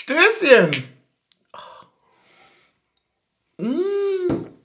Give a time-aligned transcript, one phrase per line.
[0.00, 0.70] Stößchen!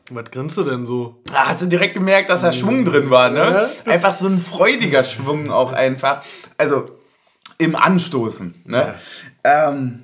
[0.09, 1.21] Was grinst du denn so?
[1.33, 3.69] Ah, hast du direkt gemerkt, dass da Schwung drin war, ne?
[3.83, 6.23] Einfach so ein freudiger Schwung auch einfach.
[6.57, 6.99] Also
[7.57, 8.95] im Anstoßen, ne?
[9.43, 10.03] Ja, ähm,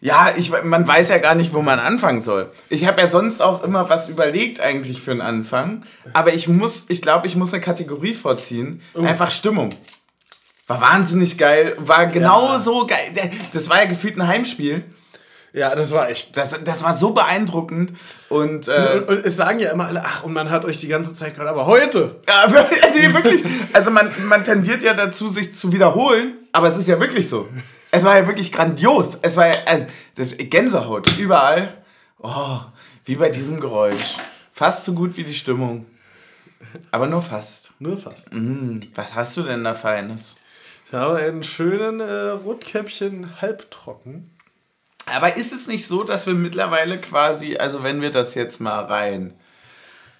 [0.00, 2.52] ja ich, man weiß ja gar nicht, wo man anfangen soll.
[2.68, 5.82] Ich habe ja sonst auch immer was überlegt eigentlich für einen Anfang.
[6.12, 8.82] Aber ich muss, ich glaube, ich muss eine Kategorie vorziehen.
[8.94, 9.02] Oh.
[9.02, 9.70] Einfach Stimmung.
[10.70, 11.74] War wahnsinnig geil.
[11.78, 12.94] War genauso ja.
[12.94, 13.32] geil.
[13.52, 14.84] Das war ja gefühlt ein Heimspiel.
[15.52, 16.36] Ja, das war echt.
[16.36, 17.92] Das, das war so beeindruckend.
[18.28, 20.86] Und, äh, und, und, es sagen ja immer alle, ach, und man hat euch die
[20.86, 22.20] ganze Zeit gehört, aber heute.
[22.28, 22.46] Ja,
[22.94, 23.42] nee, wirklich.
[23.72, 27.48] Also man, man tendiert ja dazu, sich zu wiederholen, aber es ist ja wirklich so.
[27.90, 29.18] Es war ja wirklich grandios.
[29.22, 31.82] Es war ja also, das, Gänsehaut überall.
[32.22, 32.60] Oh,
[33.06, 34.14] wie bei diesem Geräusch.
[34.52, 35.86] Fast so gut wie die Stimmung.
[36.92, 37.72] Aber nur fast.
[37.80, 38.32] Nur fast.
[38.32, 40.36] Mm, was hast du denn da Feines?
[40.90, 44.28] Ich habe einen schönen äh, Rotkäppchen halbtrocken.
[45.06, 48.86] Aber ist es nicht so, dass wir mittlerweile quasi, also wenn wir das jetzt mal
[48.86, 49.32] rein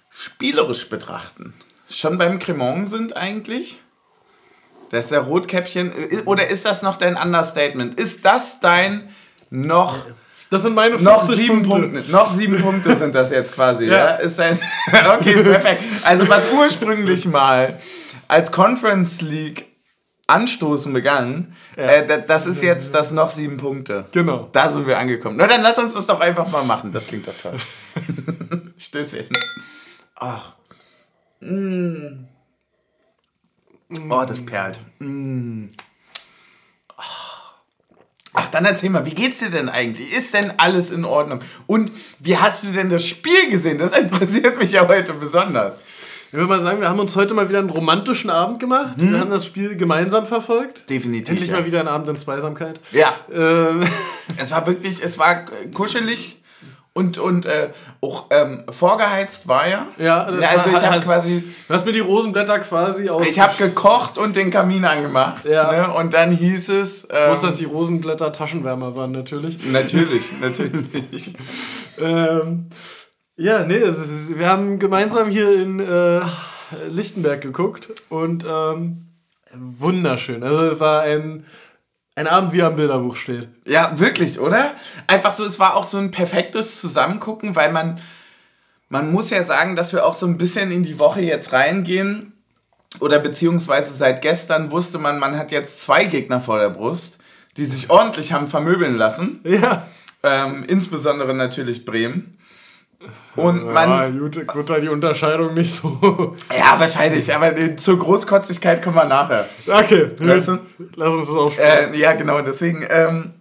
[0.09, 1.53] spielerisch betrachten,
[1.89, 3.81] schon beim Cremant sind eigentlich?
[4.91, 5.91] Das ist der Rotkäppchen.
[6.23, 7.99] Oder ist das noch dein Understatement?
[7.99, 9.13] Ist das dein
[9.49, 9.97] noch.
[10.51, 11.89] Das sind meine noch sieben Punkte.
[11.89, 12.11] Punkte.
[12.11, 13.87] Noch sieben Punkte sind das jetzt quasi.
[13.87, 13.91] ja.
[13.91, 14.15] ja?
[14.15, 14.57] Ist ein
[15.19, 15.83] okay, perfekt.
[16.03, 17.77] Also was ursprünglich mal
[18.29, 19.70] als Conference League
[20.31, 21.55] Anstoßen begangen.
[21.77, 21.83] Ja.
[21.83, 24.05] Äh, das ist jetzt das noch sieben Punkte.
[24.11, 24.49] Genau.
[24.51, 25.35] Da sind wir angekommen.
[25.37, 26.91] Na, dann lass uns das doch einfach mal machen.
[26.91, 27.57] Das klingt doch toll.
[28.77, 29.27] Stößchen.
[30.15, 30.55] Ach.
[31.39, 32.25] Mm.
[34.09, 34.79] Oh, das perlt.
[34.99, 35.67] Mm.
[38.33, 40.13] Ach, dann erzähl mal, wie geht's dir denn eigentlich?
[40.13, 41.39] Ist denn alles in Ordnung?
[41.67, 43.77] Und wie hast du denn das Spiel gesehen?
[43.77, 45.81] Das interessiert mich ja heute besonders.
[46.31, 49.01] Ich würde mal sagen, wir haben uns heute mal wieder einen romantischen Abend gemacht.
[49.01, 49.11] Hm.
[49.11, 50.89] Wir haben das Spiel gemeinsam verfolgt.
[50.89, 51.27] Definitiv.
[51.27, 51.57] Endlich ja.
[51.57, 52.79] mal wieder ein Abend in Zweisamkeit.
[52.91, 53.13] Ja.
[53.31, 53.83] Ähm.
[54.37, 55.43] Es war wirklich, es war
[55.75, 56.41] kuschelig
[56.93, 59.87] und, und äh, auch ähm, vorgeheizt war ja.
[59.97, 61.43] Ja, das ja, also ich habe quasi.
[61.67, 63.27] Du hast mir die Rosenblätter quasi aus.
[63.27, 65.43] Ich habe gekocht und den Kamin angemacht.
[65.43, 65.71] Ja.
[65.71, 65.93] Ne?
[65.93, 67.05] Und dann hieß es.
[67.11, 69.57] Ähm, Muss, dass die Rosenblätter Taschenwärmer waren, natürlich.
[69.69, 71.33] Natürlich, natürlich.
[71.99, 72.69] ähm,
[73.41, 76.21] ja, nee, ist, wir haben gemeinsam hier in äh,
[76.89, 79.07] Lichtenberg geguckt und ähm,
[79.53, 80.43] wunderschön.
[80.43, 81.45] Also es war ein,
[82.15, 83.49] ein Abend, wie am Bilderbuch steht.
[83.65, 84.75] Ja, wirklich, oder?
[85.07, 87.99] Einfach so, es war auch so ein perfektes Zusammengucken, weil man,
[88.89, 92.33] man muss ja sagen, dass wir auch so ein bisschen in die Woche jetzt reingehen.
[92.99, 97.17] Oder beziehungsweise seit gestern wusste man, man hat jetzt zwei Gegner vor der Brust,
[97.57, 99.39] die sich ordentlich haben vermöbeln lassen.
[99.45, 99.87] Ja.
[100.23, 102.37] Ähm, insbesondere natürlich Bremen.
[103.35, 103.89] Und man.
[103.89, 106.35] Ja, gut, wird da die Unterscheidung nicht so.
[106.57, 109.47] Ja, wahrscheinlich, aber zur Großkotzigkeit kommen wir nachher.
[109.65, 110.59] Okay, weißt du?
[110.95, 111.93] lass uns das aufsprechen.
[111.93, 112.85] Äh, ja, genau, deswegen.
[112.89, 113.33] Ähm,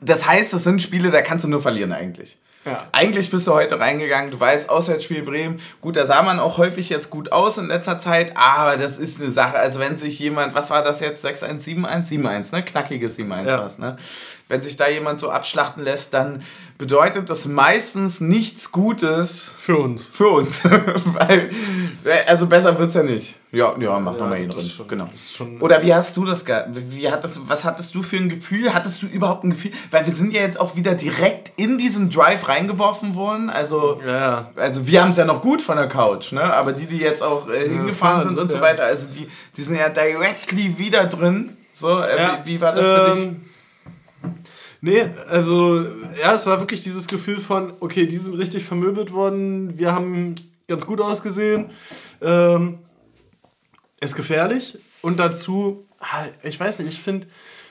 [0.00, 2.38] das heißt, das sind Spiele, da kannst du nur verlieren eigentlich.
[2.64, 2.86] Ja.
[2.92, 6.88] Eigentlich bist du heute reingegangen, du weißt, Auswärtsspiel Bremen, gut, da sah man auch häufig
[6.90, 10.54] jetzt gut aus in letzter Zeit, aber das ist eine Sache, also wenn sich jemand,
[10.54, 13.64] was war das jetzt, 6-1, 7-1, 7-1, ne, knackiges 7-1 ja.
[13.64, 13.96] was, ne,
[14.52, 16.42] wenn sich da jemand so abschlachten lässt, dann
[16.76, 19.50] bedeutet das meistens nichts Gutes.
[19.56, 20.06] Für uns.
[20.06, 20.60] Für uns.
[21.04, 21.50] Weil,
[22.26, 23.38] also besser wird es ja nicht.
[23.50, 24.68] Ja, ja, mach ja, nochmal hier drin.
[24.68, 25.08] Schon, genau.
[25.60, 28.74] Oder wie hast du das wie hattest, Was hattest du für ein Gefühl?
[28.74, 29.70] Hattest du überhaupt ein Gefühl?
[29.90, 33.48] Weil wir sind ja jetzt auch wieder direkt in diesen Drive reingeworfen worden.
[33.48, 34.50] Also, ja.
[34.56, 36.42] also wir haben es ja noch gut von der Couch, ne?
[36.42, 39.26] Aber die, die jetzt auch äh, hingefahren ja, sind und so weiter, also die,
[39.56, 41.56] die sind ja directly wieder drin.
[41.74, 43.24] So, äh, wie, wie, war das für dich?
[43.28, 43.51] Ähm,
[44.80, 45.86] Nee, also
[46.20, 50.34] ja, es war wirklich dieses Gefühl von, okay, die sind richtig vermöbelt worden, wir haben
[50.66, 51.70] ganz gut ausgesehen.
[52.20, 52.78] Ähm,
[54.00, 57.28] ist gefährlich und dazu, ah, ich weiß nicht, ich finde,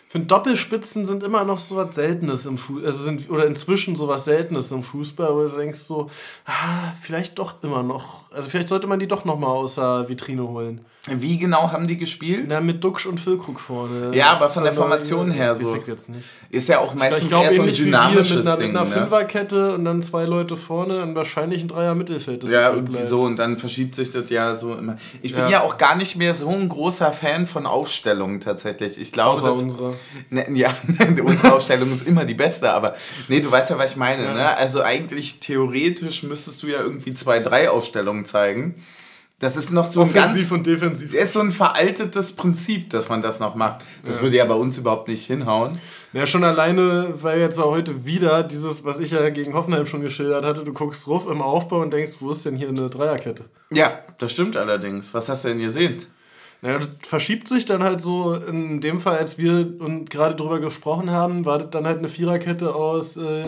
[0.07, 4.07] finde Doppelspitzen sind immer noch so was Seltenes im Fußball, also sind, oder inzwischen so
[4.07, 6.09] was Seltenes im Fußball, wo du denkst so,
[6.45, 10.47] ah, vielleicht doch immer noch, also vielleicht sollte man die doch nochmal aus der Vitrine
[10.47, 10.81] holen.
[11.09, 12.45] Wie genau haben die gespielt?
[12.47, 14.15] Na, mit Duxch und Füllkrug vorne.
[14.15, 15.75] Ja, aber von der Formation her so.
[15.75, 16.29] Ich jetzt nicht.
[16.51, 18.71] Ist ja auch meistens ich glaub, eher so ein dynamisches mit einer, Ding.
[18.71, 18.95] Mit einer ne?
[18.95, 22.47] Fünferkette und dann zwei Leute vorne, dann wahrscheinlich ein Dreier Mittelfeld.
[22.47, 24.97] Ja, irgendwie so und dann verschiebt sich das ja so immer.
[25.23, 25.49] Ich bin ja.
[25.49, 25.61] ja.
[25.63, 29.01] auch gar nicht mehr so ein großer Fan von Aufstellungen tatsächlich.
[29.01, 29.95] Ich glaube, Außer dass, unsere.
[30.29, 30.75] Ne, ja,
[31.25, 32.95] unsere Aufstellung ist immer die beste, aber
[33.27, 34.23] nee, du weißt ja, was ich meine.
[34.23, 34.33] Ja.
[34.33, 34.57] Ne?
[34.57, 38.75] Also eigentlich theoretisch müsstest du ja irgendwie zwei, drei Aufstellungen zeigen.
[39.41, 41.15] Das ist noch so ein Offensiv ganz, und defensiv.
[41.15, 43.83] ist so ein veraltetes Prinzip, dass man das noch macht.
[44.05, 44.21] Das ja.
[44.21, 45.79] würde ja bei uns überhaupt nicht hinhauen.
[46.13, 50.01] Ja, schon alleine, weil jetzt auch heute wieder dieses, was ich ja gegen Hoffenheim schon
[50.01, 53.45] geschildert hatte, du guckst drauf im Aufbau und denkst, wo ist denn hier eine Dreierkette?
[53.71, 55.11] Ja, das stimmt allerdings.
[55.15, 55.97] Was hast du denn gesehen?
[56.61, 60.59] Naja, das verschiebt sich dann halt so, in dem Fall, als wir und gerade drüber
[60.59, 63.45] gesprochen haben, war das dann halt eine Viererkette aus äh,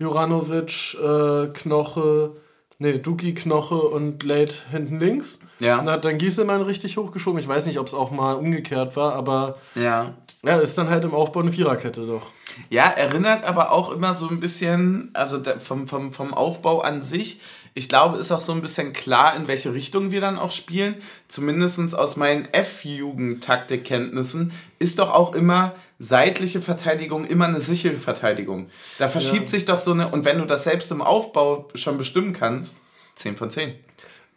[0.00, 2.32] Juranovic, äh, Knoche,
[2.78, 5.38] nee, Duki, Knoche und Late hinten links.
[5.58, 5.80] Ja.
[5.80, 7.40] Und hat dann Gieselmann richtig hochgeschoben.
[7.40, 10.14] Ich weiß nicht, ob es auch mal umgekehrt war, aber ja.
[10.44, 12.30] ja, ist dann halt im Aufbau eine Viererkette doch.
[12.70, 17.40] Ja, erinnert aber auch immer so ein bisschen, also vom, vom, vom Aufbau an sich,
[17.78, 20.96] ich glaube, ist auch so ein bisschen klar, in welche Richtung wir dann auch spielen.
[21.28, 28.68] Zumindest aus meinen F-Jugend-Taktikkenntnissen ist doch auch immer seitliche Verteidigung immer eine sichere Verteidigung.
[28.98, 29.48] Da verschiebt ja.
[29.48, 32.78] sich doch so eine, und wenn du das selbst im Aufbau schon bestimmen kannst,
[33.14, 33.74] 10 von 10.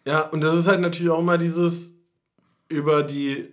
[0.06, 1.94] Ja, und das ist halt natürlich auch immer dieses
[2.70, 3.50] über die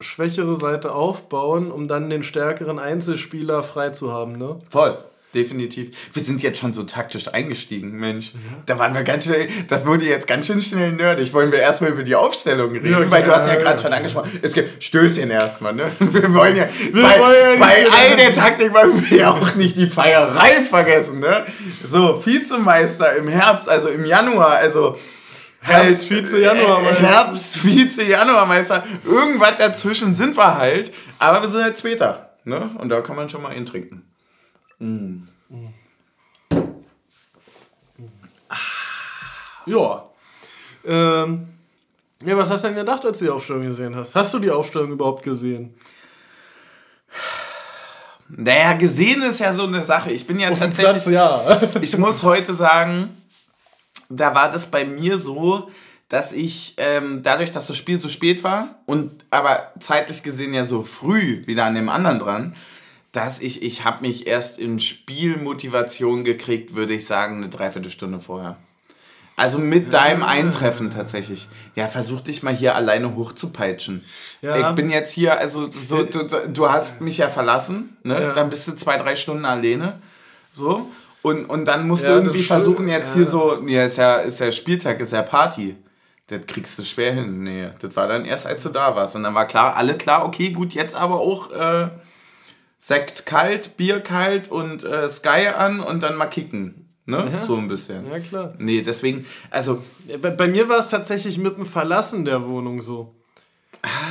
[0.00, 4.58] schwächere Seite aufbauen, um dann den stärkeren Einzelspieler frei zu haben, ne?
[4.68, 4.98] Voll.
[5.32, 5.90] Definitiv.
[6.12, 8.32] Wir sind jetzt schon so taktisch eingestiegen, Mensch.
[8.34, 8.40] Ja.
[8.66, 11.32] Da waren wir ganz schnell, das wurde jetzt ganz schön schnell nerdig.
[11.32, 12.90] Wollen wir erstmal über die Aufstellung reden?
[12.90, 14.40] Ja, Weil du hast ja gerade schon angesprochen.
[14.42, 15.92] Es gibt Stößchen erstmal, ne?
[16.00, 19.54] Wir wollen ja, wir bei, wollen ja bei all der Taktik wollen wir ja auch
[19.54, 21.46] nicht die Feierei vergessen, ne?
[21.84, 24.96] So, Vizemeister im Herbst, also im Januar, also
[25.60, 27.02] Herbst, Vize, Januarmeister.
[27.02, 28.84] Herbst, Vize, Januarmeister.
[29.04, 30.92] Irgendwas dazwischen sind wir halt.
[31.18, 32.30] Aber wir sind halt später.
[32.44, 32.70] Ne?
[32.78, 34.09] Und da kann man schon mal ihn trinken.
[34.80, 35.22] Mm.
[39.66, 40.04] Ja.
[40.84, 41.48] Ähm,
[42.22, 44.14] ja, was hast du denn gedacht, als du die Aufstellung gesehen hast?
[44.14, 45.74] Hast du die Aufstellung überhaupt gesehen?
[48.28, 50.12] Naja, gesehen ist ja so eine Sache.
[50.12, 51.04] Ich bin ja Auf tatsächlich.
[51.04, 51.60] Platz, ja.
[51.80, 53.10] ich muss heute sagen,
[54.08, 55.70] da war das bei mir so,
[56.08, 60.64] dass ich ähm, dadurch, dass das Spiel so spät war und aber zeitlich gesehen ja
[60.64, 62.54] so früh wieder an dem anderen dran,
[63.12, 68.56] dass ich, ich habe mich erst in Spielmotivation gekriegt, würde ich sagen, eine Dreiviertelstunde vorher.
[69.36, 71.48] Also mit deinem Eintreffen tatsächlich.
[71.74, 74.04] Ja, versuch dich mal hier alleine hochzupeitschen.
[74.42, 74.68] Ja.
[74.68, 78.20] Ich bin jetzt hier, also so, du, du hast mich ja verlassen, ne?
[78.20, 78.32] Ja.
[78.34, 79.98] Dann bist du zwei, drei Stunden alleine.
[80.52, 80.90] So.
[81.22, 84.40] Und, und dann musst ja, du irgendwie versuchen, jetzt hier so, ja, ist ja, ist
[84.40, 85.74] ja Spieltag, ist ja Party.
[86.26, 87.42] Das kriegst du schwer hin.
[87.42, 89.16] Nee, das war dann erst, als du da warst.
[89.16, 91.88] Und dann war klar, alle klar, okay, gut, jetzt aber auch äh,
[92.82, 96.88] Sekt kalt, Bier kalt und äh, Sky an und dann mal kicken.
[97.04, 97.28] Ne?
[97.30, 97.40] Ja.
[97.40, 98.10] So ein bisschen.
[98.10, 98.54] Ja, klar.
[98.56, 99.82] Nee, deswegen, also.
[100.22, 103.14] Bei, bei mir war es tatsächlich mit dem Verlassen der Wohnung so.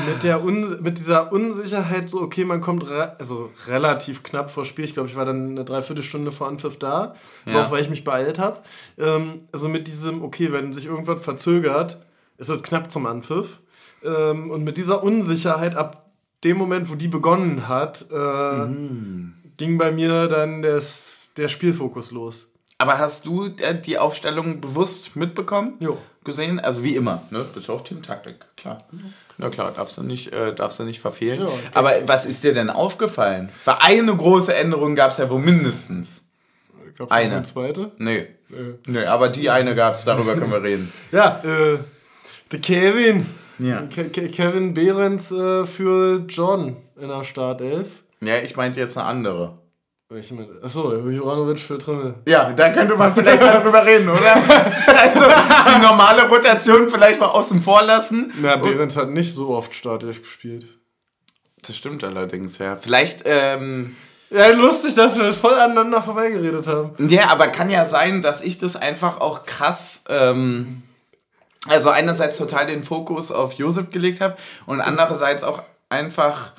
[0.08, 4.66] Mit, der Un mit dieser Unsicherheit, so, okay, man kommt re also relativ knapp vor
[4.66, 4.86] Spiel.
[4.86, 7.64] Ich glaube, ich war dann eine Dreiviertelstunde vor Anpfiff da, ja.
[7.66, 8.62] auch weil ich mich beeilt habe.
[9.00, 11.98] Ähm, also mit diesem, okay, wenn sich irgendwas verzögert,
[12.38, 13.62] ist es knapp zum Anpfiff.
[14.04, 16.09] Ähm, und mit dieser Unsicherheit ab
[16.44, 19.34] dem Moment, wo die begonnen hat, äh, mhm.
[19.58, 22.50] ging bei mir dann des, der Spielfokus los.
[22.78, 25.74] Aber hast du äh, die Aufstellung bewusst mitbekommen?
[25.80, 25.98] Jo.
[26.24, 26.60] Gesehen?
[26.60, 27.46] Also wie immer, ne?
[27.54, 28.78] Das ist auch Teamtaktik, klar.
[29.38, 31.42] Na klar, darfst du nicht, äh, darfst du nicht verfehlen.
[31.42, 31.60] Ja, okay.
[31.74, 33.50] Aber was ist dir denn aufgefallen?
[33.50, 36.22] Für eine große Änderung gab es ja wohl mindestens.
[36.98, 37.36] Gab's eine.
[37.36, 37.92] eine zweite?
[37.98, 38.28] Nee.
[38.50, 38.58] nee.
[38.86, 40.92] Nee, aber die eine gab es, darüber können wir reden.
[41.12, 41.80] Ja, äh,
[42.52, 43.26] der Kevin.
[43.60, 43.84] Ja.
[43.84, 48.04] Ke Kevin Behrens äh, für John in der Startelf.
[48.22, 49.60] Ja, ich meinte jetzt eine andere.
[50.12, 50.50] Welche mit?
[50.64, 52.16] Achso, Juranovic für Trimmel.
[52.28, 54.36] Ja, da könnte man vielleicht mal drüber reden, oder?
[54.88, 55.26] also
[55.76, 58.34] die normale Rotation vielleicht mal außen vor lassen.
[58.42, 60.66] Na, Behrens hat nicht so oft Startelf gespielt.
[61.62, 62.76] Das stimmt allerdings, ja.
[62.76, 63.96] Vielleicht, ähm.
[64.32, 67.08] Ja, lustig, dass wir voll aneinander vorbeigeredet haben.
[67.08, 70.84] Ja, aber kann ja sein, dass ich das einfach auch krass, ähm,
[71.70, 74.36] also einerseits total den Fokus auf Josef gelegt habe
[74.66, 76.54] und andererseits auch einfach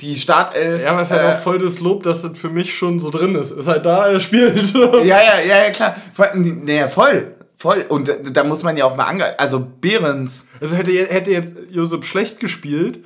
[0.00, 0.82] die Startelf.
[0.82, 3.00] Ja, aber es ist halt äh, auch voll das Lob, dass das für mich schon
[3.00, 3.50] so drin ist.
[3.50, 4.72] Ist halt da, er spielt.
[4.74, 5.96] ja, ja, ja, ja, klar.
[6.34, 7.34] Naja, voll.
[7.56, 7.84] Voll.
[7.88, 9.34] Und da muss man ja auch mal angreifen.
[9.38, 10.46] Also Behrens.
[10.60, 13.00] Also hätte, hätte jetzt Josep schlecht gespielt,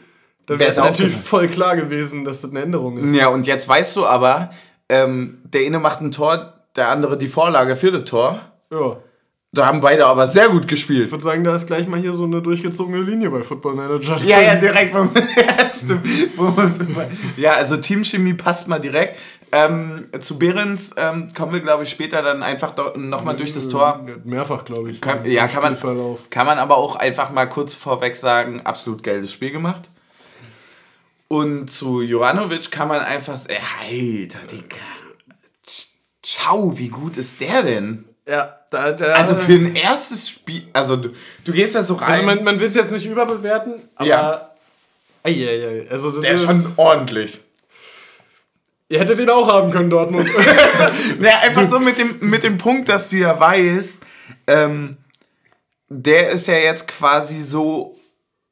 [0.46, 3.14] dann wäre es natürlich voll klar gewesen, dass das eine Änderung ist.
[3.14, 4.50] Ja, und jetzt weißt du aber,
[4.90, 8.40] ähm, der eine macht ein Tor, der andere die Vorlage für das Tor.
[8.70, 8.98] Ja.
[9.54, 11.06] Da haben beide aber sehr gut gespielt.
[11.06, 14.16] Ich würde sagen, da ist gleich mal hier so eine durchgezogene Linie bei Football Manager.
[14.24, 14.94] Ja, ja, direkt.
[17.36, 19.18] ja, also Teamchemie passt mal direkt.
[19.52, 24.00] Ähm, zu Behrens ähm, kommen wir, glaube ich, später dann einfach nochmal durch das Tor.
[24.24, 25.02] Mehrfach, glaube ich.
[25.02, 25.76] Kann, ja, kann man,
[26.30, 29.90] kann man aber auch einfach mal kurz vorweg sagen, absolut geiles Spiel gemacht.
[31.28, 34.76] Und zu Juranovic kann man einfach, Alter, Digga,
[36.22, 38.06] ciao, wie gut ist der denn?
[38.26, 41.10] Ja, da, da, Also für ein erstes Spiel, also du,
[41.44, 42.10] du gehst ja so rein.
[42.10, 44.08] Also man, man will es jetzt nicht überbewerten, aber.
[44.08, 44.48] Ja.
[45.24, 47.40] Eieiei, also das Der ist schon ordentlich.
[48.88, 50.28] Ihr hättet ihn auch haben können, Dortmund.
[51.18, 54.02] naja, einfach so mit dem, mit dem Punkt, dass du ja weißt,
[54.48, 54.98] ähm,
[55.88, 57.96] der ist ja jetzt quasi so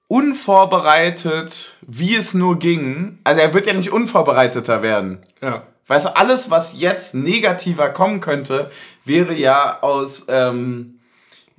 [0.08, 3.18] unvorbereitet, wie es nur ging.
[3.22, 5.18] Also er wird ja nicht unvorbereiteter werden.
[5.42, 5.62] Ja.
[5.90, 8.70] Weißt du, alles, was jetzt negativer kommen könnte,
[9.04, 10.24] wäre ja aus.
[10.28, 11.00] Ähm,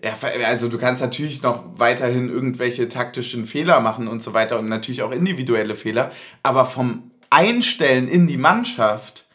[0.01, 0.13] ja,
[0.47, 5.01] also du kannst natürlich noch weiterhin irgendwelche taktischen Fehler machen und so weiter und natürlich
[5.03, 6.11] auch individuelle Fehler,
[6.43, 9.25] aber vom Einstellen in die Mannschaft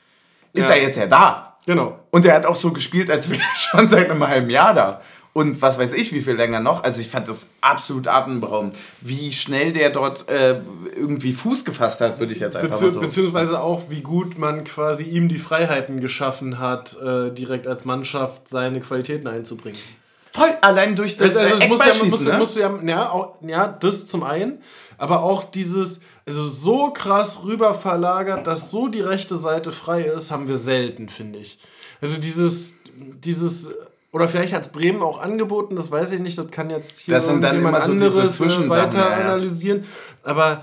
[0.55, 0.77] ist Ja.
[0.77, 1.57] er jetzt ja da.
[1.67, 1.99] Genau.
[2.11, 5.03] Und er hat auch so gespielt, als wäre er schon seit einem halben Jahr da.
[5.37, 6.83] Und was weiß ich, wie viel länger noch.
[6.83, 8.75] Also ich fand das absolut atemberaubend.
[9.03, 10.63] Wie schnell der dort äh,
[10.97, 13.01] irgendwie Fuß gefasst hat, würde ich jetzt einfach Bezieh mal so.
[13.01, 18.49] Beziehungsweise auch, wie gut man quasi ihm die Freiheiten geschaffen hat, äh, direkt als Mannschaft
[18.49, 19.79] seine Qualitäten einzubringen.
[20.33, 22.39] Voll allein durch das Also, also äh, es muss ja, Eckballschießen, musst, ne?
[22.39, 24.63] musst du ja, ja, auch, ja, das zum einen,
[24.97, 30.31] aber auch dieses, also so krass rüber verlagert, dass so die rechte Seite frei ist,
[30.31, 31.59] haben wir selten, finde ich.
[32.01, 33.71] Also dieses, dieses,
[34.13, 37.15] oder vielleicht hat es Bremen auch angeboten, das weiß ich nicht, das kann jetzt hier
[37.15, 39.25] Das sind dann immer so anderes äh, weiter ja, ja.
[39.27, 39.85] analysieren,
[40.23, 40.63] aber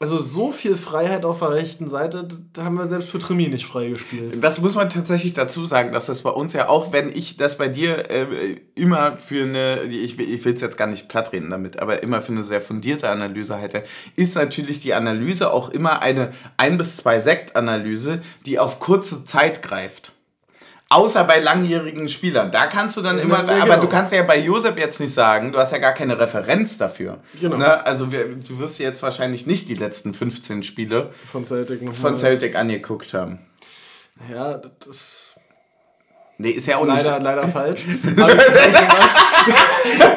[0.00, 3.66] also so viel Freiheit auf der rechten Seite, da haben wir selbst für Tremi nicht
[3.66, 4.38] freigespielt.
[4.44, 7.58] Das muss man tatsächlich dazu sagen, dass das bei uns ja auch, wenn ich das
[7.58, 11.50] bei dir äh, immer für eine, ich, will- ich will es jetzt gar nicht plattreden
[11.50, 13.82] damit, aber immer für eine sehr fundierte Analyse halte,
[14.14, 19.62] ist natürlich die Analyse auch immer eine ein bis zwei Sekt-Analyse, die auf kurze Zeit
[19.64, 20.12] greift.
[20.90, 22.50] Außer bei langjährigen Spielern.
[22.50, 23.80] Da kannst du dann Ja, immer, ja, aber genau.
[23.82, 27.18] du kannst ja bei Josep jetzt nicht sagen, du hast ja gar keine Referenz dafür.
[27.38, 27.56] Genau.
[27.58, 27.84] Ne?
[27.86, 32.16] Also wir, du wirst dir jetzt wahrscheinlich nicht die letzten 15 Spiele Von Celtic von.
[32.16, 33.38] Celtic angeguckt haben.
[34.32, 35.27] Ja, das
[36.40, 37.04] Nee, ist ja auch nicht.
[37.04, 37.82] leider, leider falsch.
[38.16, 38.30] Hab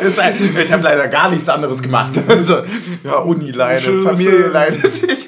[0.03, 2.11] ich Ich habe leider gar nichts anderes gemacht.
[2.27, 2.57] Also,
[3.03, 4.03] ja, Uni leidet, Tschüss.
[4.05, 4.85] Familie leidet.
[4.85, 5.25] Ich,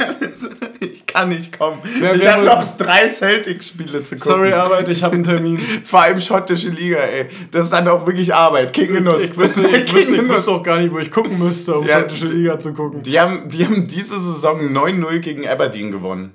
[0.79, 1.79] ich kann nicht kommen.
[1.99, 4.19] Wer- ich habe noch drei Celtic-Spiele zu gucken.
[4.33, 5.59] Sorry, Arbeit, ich habe einen Termin.
[5.83, 7.27] Vor allem schottische Liga, ey.
[7.51, 8.71] Das ist dann auch wirklich Arbeit.
[8.73, 9.25] King Genuss.
[9.25, 11.87] Ich wüsste, ich, King wüsste, ich wüsste auch gar nicht, wo ich gucken müsste, um
[11.87, 13.01] Ja, schottische Liga zu gucken.
[13.03, 16.33] Die haben, die haben diese Saison 9-0 gegen Aberdeen gewonnen.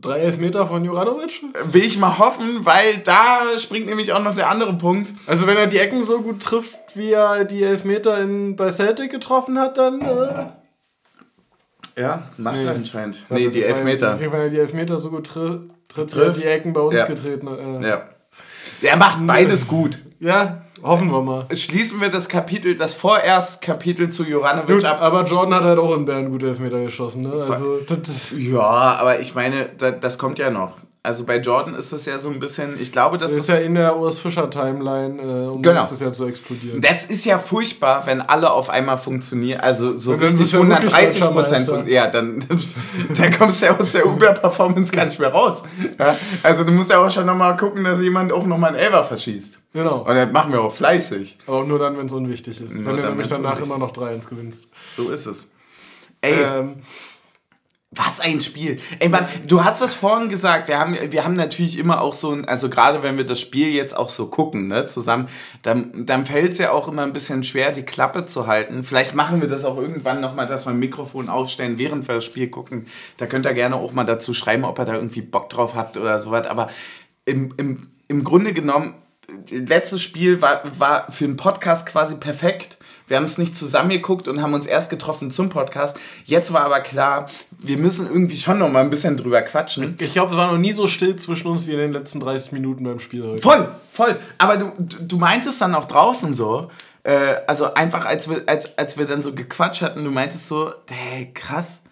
[0.00, 1.42] Drei Elfmeter von Juranovic?
[1.64, 5.12] Will ich mal hoffen, weil da springt nämlich auch noch der andere Punkt.
[5.26, 9.10] Also wenn er die Ecken so gut trifft, wie er die Elfmeter in, bei Celtic
[9.12, 10.00] getroffen hat, dann...
[10.00, 10.46] Äh,
[12.00, 12.64] Ja, macht Nee.
[12.64, 13.26] er anscheinend.
[13.30, 14.18] Nee, die Elfmeter.
[14.18, 15.60] Wenn er die Elfmeter so gut tri
[15.94, 16.42] wie er Trifft.
[16.42, 17.06] die Ecken bei uns Ja.
[17.06, 17.58] getreten hat.
[17.58, 17.88] Äh.
[17.88, 18.04] Ja.
[18.82, 19.98] Er macht beides gut.
[20.20, 21.46] ja, hoffen wir mal.
[21.54, 25.00] Schließen wir das Kapitel, das vorerst Kapitel zu Juranovic ab.
[25.00, 27.22] aber Jordan hat halt auch in Bern gute Elfmeter geschossen.
[27.22, 27.32] Ne?
[27.48, 27.98] Also, das,
[28.36, 30.74] Ja, aber ich meine, da, das kommt ja noch.
[31.02, 33.48] Also bei Jordan ist es ja so ein bisschen, ich glaube, das das ist.
[33.48, 35.80] ist ja in der Urs Fischer Timeline, äh, um Genau.
[35.80, 36.82] das ja zu explodieren.
[36.82, 39.60] das ist ja furchtbar, wenn alle auf einmal funktionieren.
[39.60, 41.86] Also so dann richtig bist du ja wirklich 130 deutscher Prozent von.
[41.88, 42.44] Ja, dann,
[43.16, 45.62] dann kommst du ja aus der Uber-Performance gar nicht mehr raus.
[45.98, 46.16] Ja?
[46.42, 49.58] Also du musst ja auch schon nochmal gucken, dass jemand auch nochmal einen Elfer verschießt.
[49.72, 49.98] Genau.
[49.98, 51.38] Und das machen wir auch fleißig.
[51.46, 52.74] Aber auch nur dann, wenn es unwichtig ist.
[52.74, 54.68] Nur wenn du dann, nämlich danach unwichtig immer noch 3-1 gewinnst.
[54.96, 55.48] So ist es.
[56.20, 56.76] Ey, Ähm,
[57.92, 58.78] Was ein Spiel.
[59.00, 62.30] Ey, Mann, du hast es vorhin gesagt, wir haben, wir haben natürlich immer auch so
[62.30, 65.26] ein, also gerade wenn wir das Spiel jetzt auch so gucken, ne, zusammen,
[65.64, 68.84] dann, dann fällt es ja auch immer ein bisschen schwer, die Klappe zu halten.
[68.84, 72.24] Vielleicht machen wir das auch irgendwann nochmal, dass wir ein Mikrofon aufstellen, während wir das
[72.24, 72.86] Spiel gucken.
[73.16, 75.96] Da könnt ihr gerne auch mal dazu schreiben, ob ihr da irgendwie Bock drauf habt
[75.96, 76.46] oder sowas.
[76.46, 76.68] Aber
[77.24, 78.94] im, im, im Grunde genommen,
[79.50, 82.78] letztes Spiel war, war für einen Podcast quasi perfekt.
[83.06, 85.98] Wir haben es nicht zusammengeguckt und haben uns erst getroffen zum Podcast.
[86.24, 89.96] Jetzt war aber klar, wir müssen irgendwie schon noch mal ein bisschen drüber quatschen.
[89.98, 92.52] ich glaube, es war noch nie so still zwischen uns wie in den letzten 30
[92.52, 93.42] Minuten beim Spiel heute.
[93.42, 94.16] Voll, voll.
[94.38, 96.70] Aber du, du meintest dann auch draußen so,
[97.02, 100.72] äh, also einfach als wir, als, als wir dann so gequatscht hatten, du meintest so,
[100.88, 101.82] hey, krass,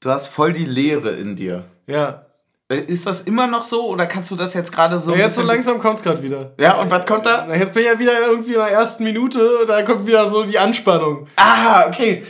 [0.00, 1.64] du hast voll die Leere in dir.
[1.86, 2.25] Ja.
[2.68, 5.12] Äh, Ist das immer noch so oder kannst du das jetzt gerade so?
[5.12, 6.52] ja jetzt so langsam kommt es gerade wieder.
[6.58, 7.44] Ja, und was kommt da?
[7.48, 10.28] Na, Jetzt bin ich ja wieder irgendwie in der ersten Minute und da kommt wieder
[10.28, 11.28] so die Anspannung.
[11.36, 12.24] Ah, okay.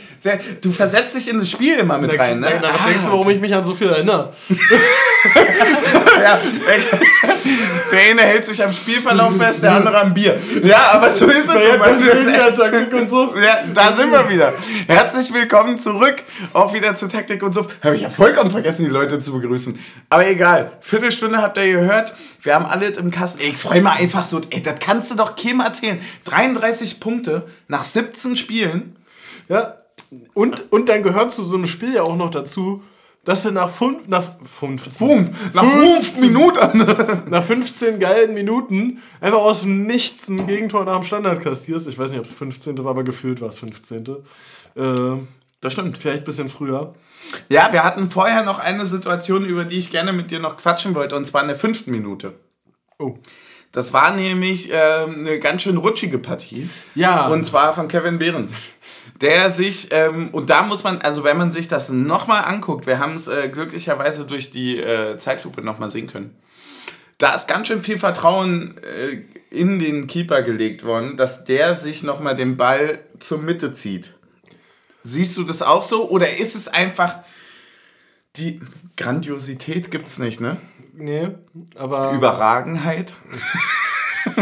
[0.61, 2.59] Du versetzt dich in das Spiel immer mit rein, ne?
[2.61, 4.33] Was ah, denkst du, warum ich mich an so viel erinnere?
[6.21, 6.39] Ja,
[7.91, 10.39] der eine hält sich am Spielverlauf fest, der andere am Bier.
[10.63, 11.55] Ja, aber so ist es.
[11.55, 13.33] Deswegen ja Taktik und so.
[13.35, 14.53] Ja, da sind wir wieder.
[14.87, 16.15] Herzlich willkommen zurück,
[16.53, 17.67] auch wieder zu Taktik und so.
[17.83, 19.79] Habe ich ja vollkommen vergessen, die Leute zu begrüßen.
[20.09, 22.13] Aber egal, Viertelstunde habt ihr gehört.
[22.41, 23.39] Wir haben alles im Kasten.
[23.39, 24.41] Ey, ich freue mich einfach so.
[24.49, 25.99] Ey, das kannst du doch keinem erzählen.
[26.25, 28.95] 33 Punkte nach 17 Spielen.
[29.49, 29.77] Ja.
[30.33, 32.83] Und, und dann gehört zu so einem Spiel ja auch noch dazu,
[33.25, 36.85] dass du nach fünf, nach fünf, Boom, nach 5 Minuten.
[37.29, 41.89] nach 15 geilen Minuten einfach aus dem Nichts ein Gegentor nach dem Standard kassierst.
[41.89, 42.77] Ich weiß nicht, ob es 15.
[42.85, 44.05] war, aber gefühlt war es 15.
[44.75, 44.83] Äh,
[45.59, 45.97] Das stimmt.
[45.97, 46.93] vielleicht ein bisschen früher.
[47.49, 50.95] Ja, wir hatten vorher noch eine Situation, über die ich gerne mit dir noch quatschen
[50.95, 52.33] wollte, und zwar in der fünften Minute.
[52.97, 53.15] Oh.
[53.73, 56.69] Das war nämlich ähm, eine ganz schön rutschige Partie.
[56.95, 57.27] Ja.
[57.27, 58.53] Und zwar von Kevin Behrens.
[59.21, 62.99] Der sich, ähm, und da muss man, also wenn man sich das nochmal anguckt, wir
[62.99, 66.35] haben es äh, glücklicherweise durch die äh, Zeitlupe nochmal sehen können.
[67.17, 72.03] Da ist ganz schön viel Vertrauen äh, in den Keeper gelegt worden, dass der sich
[72.03, 74.13] nochmal den Ball zur Mitte zieht.
[75.03, 76.09] Siehst du das auch so?
[76.09, 77.19] Oder ist es einfach
[78.35, 78.61] die
[78.97, 80.57] Grandiosität gibt es nicht, ne?
[80.93, 81.29] Nee,
[81.75, 82.11] aber.
[82.11, 83.15] Überragenheit.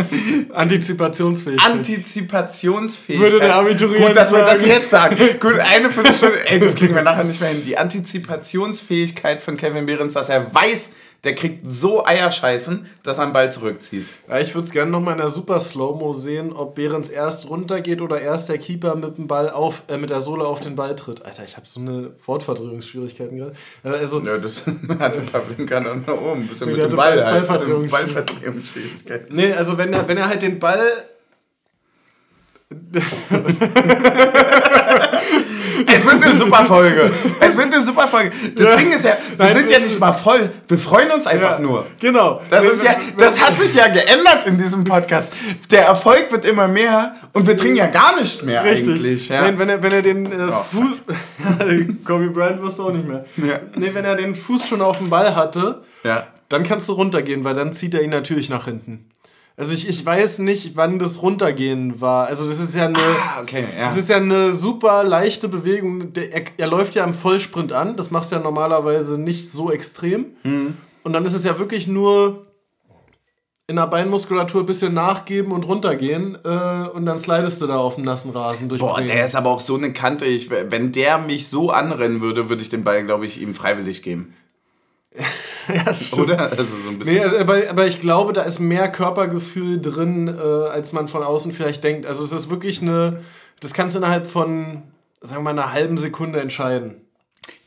[0.54, 1.72] Antizipationsfähigkeit.
[1.72, 3.32] Antizipationsfähigkeit.
[3.32, 5.16] Würde der Abiturient Gut, dass wir das jetzt sagen.
[5.40, 6.48] Gut, eine Viertelstunde.
[6.48, 7.64] Ey, das kriegen wir nachher nicht mehr hin.
[7.66, 10.92] Die Antizipationsfähigkeit von Kevin Behrens, dass er weiß,
[11.25, 14.08] der kriegt so Eierscheißen, dass er einen Ball zurückzieht.
[14.29, 18.00] Ja, ich würde es gerne nochmal in der Super Slow-Mo sehen, ob Behrens erst runtergeht
[18.00, 20.96] oder erst der Keeper mit dem Ball auf, äh, mit der Sohle auf den Ball
[20.96, 21.25] tritt.
[21.25, 23.53] Alter, ich habe so eine Wortverdrehungsschwierigkeiten gerade.
[23.84, 24.63] Äh, also, ja, das
[25.00, 26.41] hatte Pavlenka dann nach oben.
[26.41, 27.48] Ein bisschen mit dem Ball, Ball halt.
[27.48, 29.36] Ballverdrehungsschwierigkeiten.
[29.36, 30.88] Nee, also wenn er, wenn er halt den Ball
[35.88, 37.12] es wird eine super Folge.
[37.39, 38.32] Es wird eine super Folge.
[38.55, 38.75] Das ja.
[38.75, 40.51] Ding ist ja, wir Nein, sind ja nicht mal voll.
[40.67, 41.86] Wir freuen uns einfach ja, nur.
[42.00, 42.41] Genau.
[42.50, 45.34] Das, ist ja, das hat sich ja geändert in diesem Podcast.
[45.72, 48.96] Der Erfolg wird immer mehr und wir trinken ja gar nicht mehr Richtig.
[48.96, 49.29] eigentlich.
[49.29, 49.41] Ja.
[49.41, 51.96] Nein, wenn er, wenn er den äh, oh, Fuß.
[52.05, 53.25] Kobe Bryant wirst du auch nicht mehr.
[53.38, 53.60] Ja.
[53.75, 56.27] Nee, wenn er den Fuß schon auf dem Ball hatte, ja.
[56.50, 59.10] dann kannst du runtergehen, weil dann zieht er ihn natürlich nach hinten.
[59.57, 62.27] Also ich, ich weiß nicht, wann das Runtergehen war.
[62.27, 63.83] Also das ist ja eine, ah, okay, ja.
[63.83, 66.12] das ist ja eine super leichte Bewegung.
[66.12, 67.95] Der, er, er, läuft ja im Vollsprint an.
[67.95, 70.35] Das machst du ja normalerweise nicht so extrem.
[70.43, 70.77] Mhm.
[71.03, 72.47] Und dann ist es ja wirklich nur
[73.67, 77.95] in der Beinmuskulatur ein bisschen nachgeben und runtergehen äh, und dann slidest du da auf
[77.95, 78.79] dem nassen Rasen durch.
[78.79, 80.25] Boah, der ist aber auch so eine Kante.
[80.25, 84.03] Ich, wenn der mich so anrennen würde, würde ich den Ball, glaube ich, ihm freiwillig
[84.03, 84.35] geben.
[85.74, 86.22] ja, stimmt.
[86.22, 86.51] Oder?
[86.51, 87.15] Also so ein bisschen.
[87.15, 91.24] Nee, also, aber, aber ich glaube, da ist mehr Körpergefühl drin, äh, als man von
[91.24, 92.05] außen vielleicht denkt.
[92.05, 93.22] Also es ist wirklich eine,
[93.60, 94.84] das kannst du innerhalb von,
[95.22, 97.01] sagen wir mal, einer halben Sekunde entscheiden.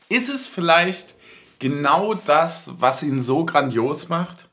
[0.09, 1.15] Ist es vielleicht
[1.59, 4.49] genau das, was ihn so grandios macht?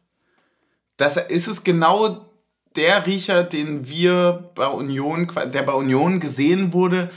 [0.96, 2.26] Dass er, ist es genau
[2.74, 7.10] der Riecher, den wir bei Union, der bei Union gesehen wurde,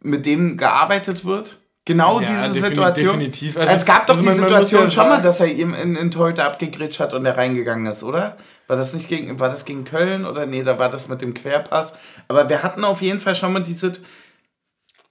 [0.00, 1.58] mit dem gearbeitet wird?
[1.84, 3.18] Genau ja, diese defini Situation.
[3.18, 3.56] Definitiv.
[3.56, 6.12] Also, es gab doch also die Situation ja schon mal, dass er ihm in, in
[6.12, 8.36] Torhüter abgegritscht hat und er reingegangen ist, oder?
[8.68, 11.34] War das nicht gegen, war das gegen Köln oder nee, da war das mit dem
[11.34, 11.94] Querpass.
[12.28, 13.92] Aber wir hatten auf jeden Fall schon mal diese.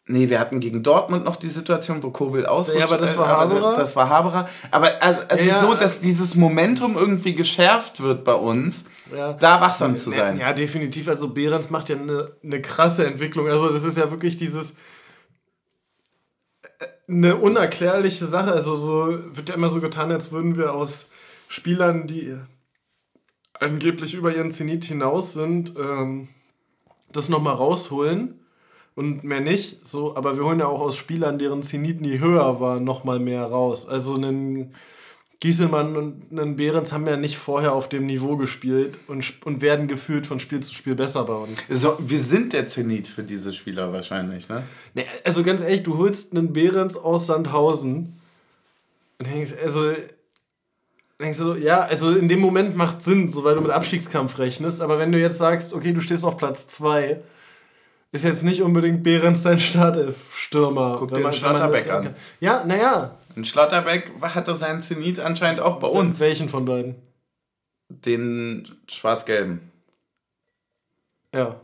[0.08, 2.80] Nee, wir hatten gegen Dortmund noch die Situation, wo Kobel ausrutscht.
[2.80, 3.76] Ja, aber das war Haberer.
[3.76, 4.48] Das war Haberer.
[4.72, 9.34] Aber also, also ja, so, dass dieses Momentum irgendwie geschärft wird bei uns, ja.
[9.34, 10.38] da wachsam zu sein.
[10.38, 11.10] Ja, definitiv.
[11.10, 13.48] Also Behrens macht ja eine, eine krasse Entwicklung.
[13.50, 14.74] Also das ist ja wirklich dieses
[17.12, 18.52] eine unerklärliche Sache.
[18.52, 21.08] Also so wird ja immer so getan, als würden wir aus
[21.48, 22.36] Spielern, die
[23.60, 26.30] angeblich über ihren Zenit hinaus sind, ähm,
[27.12, 28.40] das nochmal rausholen
[28.96, 29.86] und mehr nicht.
[29.86, 33.44] So, aber wir holen ja auch aus Spielern, deren Zenit nie höher war, nochmal mehr
[33.44, 33.88] raus.
[33.88, 34.74] Also einen
[35.42, 39.88] Gieselmann und einen Behrens haben ja nicht vorher auf dem Niveau gespielt und, und werden
[39.88, 41.70] gefühlt von Spiel zu Spiel besser bei uns.
[41.70, 44.62] Also, wir sind der Zenit für diese Spieler wahrscheinlich, ne?
[44.94, 48.20] Nee, also ganz ehrlich, du holst einen Behrens aus Sandhausen
[49.18, 49.94] und denkst, also
[51.20, 54.38] denkst du so, ja, also in dem Moment macht Sinn, so weil du mit Abstiegskampf
[54.38, 57.20] rechnest, aber wenn du jetzt sagst, okay, du stehst auf Platz 2,
[58.12, 60.98] ist jetzt nicht unbedingt Behrens dein Startelf-Stürmer.
[61.00, 62.14] Guck dir den Schlotterbeck an.
[62.42, 66.20] Ja, naja, und Schlotterbeck hatte seinen Zenit anscheinend auch bei uns.
[66.20, 66.96] Welchen von beiden?
[67.90, 69.72] Den schwarz-gelben.
[71.34, 71.56] Ja.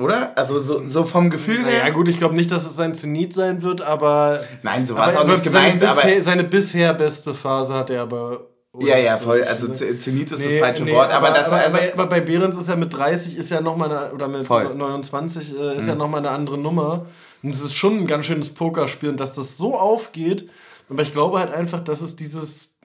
[0.00, 0.36] Oder?
[0.38, 1.86] Also so, so vom Gefühl her.
[1.86, 4.40] Ja gut, ich glaube nicht, dass es sein Zenit sein wird, aber.
[4.62, 5.80] Nein, so war es auch nicht gemeint.
[5.80, 8.48] Seine bisher, seine bisher beste Phase hat er aber
[8.80, 9.42] ja, ja, voll.
[9.42, 11.10] Also Zenit ist nee, das falsche nee, Wort.
[11.10, 13.90] Aber, aber, das aber, also aber, bei Behrens ist ja mit 30 ist ja nochmal
[13.90, 14.74] eine, oder mit voll.
[14.74, 15.88] 29 äh, ist mhm.
[15.88, 17.06] ja nochmal eine andere Nummer.
[17.42, 20.48] Und es ist schon ein ganz schönes Pokerspiel und dass das so aufgeht,
[20.88, 22.78] aber ich glaube halt einfach, dass es dieses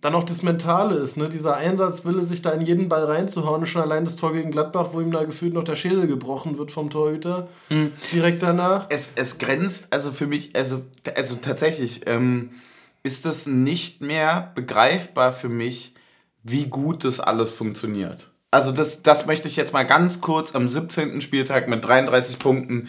[0.00, 1.28] dann auch das Mentale ist, ne?
[1.28, 5.00] Dieser Einsatzwille, sich da in jeden Ball reinzuhauen, schon allein das Tor gegen Gladbach, wo
[5.00, 7.92] ihm da gefühlt noch der Schädel gebrochen wird vom Torhüter, mhm.
[8.12, 8.86] direkt danach.
[8.88, 10.82] Es, es grenzt, also für mich, also,
[11.14, 12.50] also tatsächlich, ähm,
[13.02, 15.94] ist das nicht mehr begreifbar für mich,
[16.42, 18.30] wie gut das alles funktioniert.
[18.50, 21.20] Also das, das möchte ich jetzt mal ganz kurz am 17.
[21.20, 22.88] Spieltag mit 33 Punkten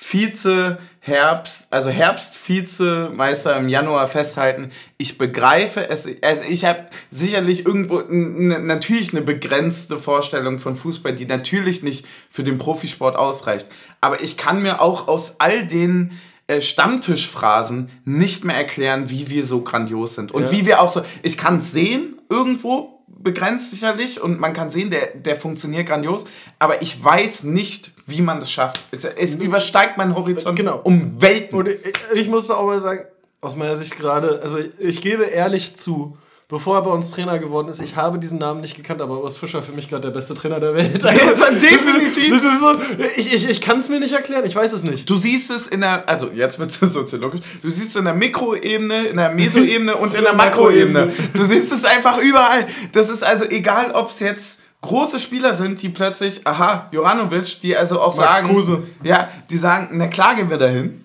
[0.00, 4.70] Vize Herbst, also Herbst-Vize-Meister im Januar festhalten.
[4.96, 11.26] Ich begreife es, also ich habe sicherlich irgendwo natürlich eine begrenzte Vorstellung von Fußball, die
[11.26, 13.66] natürlich nicht für den Profisport ausreicht.
[14.00, 16.12] Aber ich kann mir auch aus all den
[16.46, 20.32] äh, Stammtischphrasen nicht mehr erklären, wie wir so grandios sind.
[20.32, 20.50] Und ja.
[20.52, 24.90] wie wir auch so, ich kann es sehen irgendwo, begrenzt sicherlich und man kann sehen,
[24.90, 26.24] der, der funktioniert grandios,
[26.58, 28.80] aber ich weiß nicht, wie man das schafft.
[28.90, 30.80] Es, es übersteigt meinen Horizont Genau.
[30.84, 31.58] um Welten.
[31.58, 31.78] Und ich,
[32.14, 33.04] ich muss auch mal sagen,
[33.40, 36.16] aus meiner Sicht gerade, also ich gebe ehrlich zu,
[36.48, 39.36] bevor er bei uns Trainer geworden ist, ich habe diesen Namen nicht gekannt, aber Urs
[39.36, 41.02] Fischer für mich gerade der beste Trainer der Welt.
[41.02, 42.30] definitiv.
[42.30, 42.76] Das ist so,
[43.16, 45.08] ich ich, ich kann es mir nicht erklären, ich weiß es nicht.
[45.08, 48.14] Du siehst es in der, also jetzt wird es soziologisch, du siehst es in der
[48.14, 51.12] Mikroebene, in der Mesoebene und in der Makroebene.
[51.34, 52.66] Du siehst es einfach überall.
[52.92, 57.76] Das ist also egal, ob es jetzt große Spieler sind, die plötzlich, aha, Joranovic, die
[57.76, 58.82] also auch Max sagen, Kruse.
[59.02, 61.04] ja, die sagen, na klar gehen wir dahin.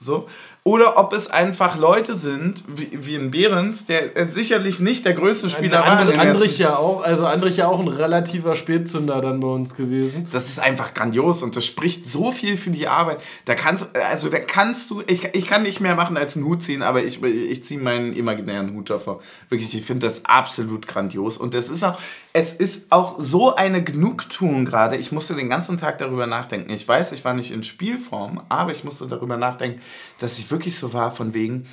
[0.00, 0.26] So.
[0.62, 5.14] Oder ob es einfach Leute sind, wie, wie ein Behrens, der äh, sicherlich nicht der
[5.14, 5.86] größte Spieler war.
[6.12, 10.28] ersten- Andrich ja auch, also Andrich ja auch ein relativer Spätzünder dann bei uns gewesen.
[10.32, 13.22] Das ist einfach grandios und das spricht so viel für die Arbeit.
[13.46, 16.62] Da kannst also da kannst du, ich, ich kann nicht mehr machen als einen Hut
[16.62, 19.20] ziehen, aber ich, ich ziehe meinen imaginären Hut davor.
[19.48, 21.38] Wirklich, ich finde das absolut grandios.
[21.38, 21.98] Und das ist auch,
[22.32, 24.96] es ist auch so eine Genugtuung gerade.
[24.96, 26.70] Ich musste den ganzen Tag darüber nachdenken.
[26.70, 29.80] Ich weiß, ich war nicht in Spielform, aber ich musste darüber nachdenken,
[30.20, 31.66] dass ich wirklich so war, von wegen,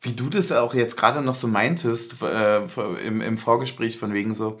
[0.00, 2.62] wie du das auch jetzt gerade noch so meintest äh,
[3.06, 4.58] im, im Vorgespräch, von wegen so,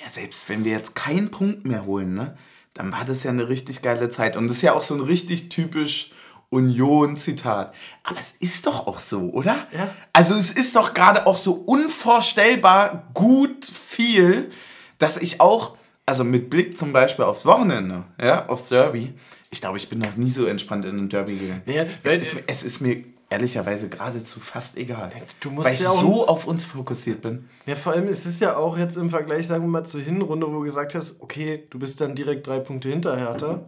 [0.00, 2.36] ja, selbst wenn wir jetzt keinen Punkt mehr holen, ne,
[2.74, 4.36] dann war das ja eine richtig geile Zeit.
[4.36, 6.10] Und das ist ja auch so ein richtig typisch
[6.50, 7.74] Union-Zitat.
[8.04, 9.66] Aber es ist doch auch so, oder?
[9.72, 9.88] Ja.
[10.12, 14.50] Also es ist doch gerade auch so unvorstellbar gut viel,
[14.98, 19.14] dass ich auch, also mit Blick zum Beispiel aufs Wochenende, ja, aufs Derby,
[19.50, 21.62] ich glaube, ich bin noch nie so entspannt in ein Derby gegangen.
[21.66, 25.10] Ja, es, ist, mir- es ist mir ehrlicherweise geradezu fast egal.
[25.40, 27.48] Du musst weil ich ja auch- so auf uns fokussiert bin.
[27.66, 30.46] Ja, vor allem ist es ja auch jetzt im Vergleich, sagen wir mal, zur Hinrunde,
[30.46, 33.64] wo du gesagt hast, okay, du bist dann direkt drei Punkte hinter Hertha.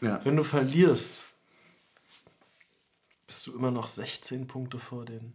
[0.00, 0.20] Ja.
[0.24, 1.24] Wenn du verlierst,
[3.26, 5.34] bist du immer noch 16 Punkte vor denen.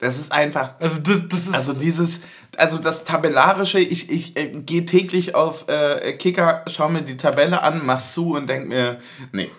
[0.00, 1.54] Das ist einfach, Also das, das ist...
[1.54, 2.20] Also dieses,
[2.56, 7.62] also das tabellarische, ich, ich äh, gehe täglich auf äh, Kicker, schaue mir die Tabelle
[7.62, 8.98] an, mach's zu und denk mir,
[9.32, 9.50] nee.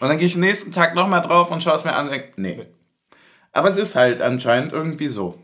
[0.00, 2.36] Und dann gehe ich nächsten Tag nochmal drauf und schaue es mir an und denk,
[2.36, 2.66] nee.
[3.52, 5.38] Aber es ist halt anscheinend irgendwie so.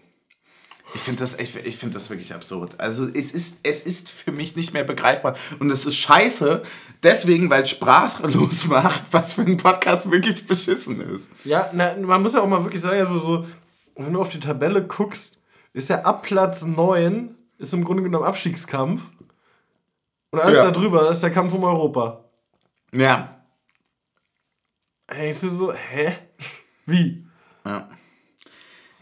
[0.94, 2.78] Ich finde das, ich, ich find das wirklich absurd.
[2.78, 5.36] Also es ist, es ist für mich nicht mehr begreifbar.
[5.58, 6.62] Und es ist scheiße,
[7.02, 11.30] deswegen, weil es sprachlos macht, was für ein Podcast wirklich beschissen ist.
[11.44, 13.46] Ja, na, man muss ja auch mal wirklich sagen, also so,
[13.96, 15.38] wenn du auf die Tabelle guckst,
[15.72, 19.02] ist der ab Platz 9, ist im Grunde genommen Abstiegskampf.
[20.30, 20.64] Und alles Ja.
[20.64, 22.24] da drüber ist der Kampf um Europa.
[22.92, 23.40] Ja.
[25.08, 26.16] Ey, ist so, hä?
[26.86, 27.26] Wie?
[27.66, 27.88] Ja.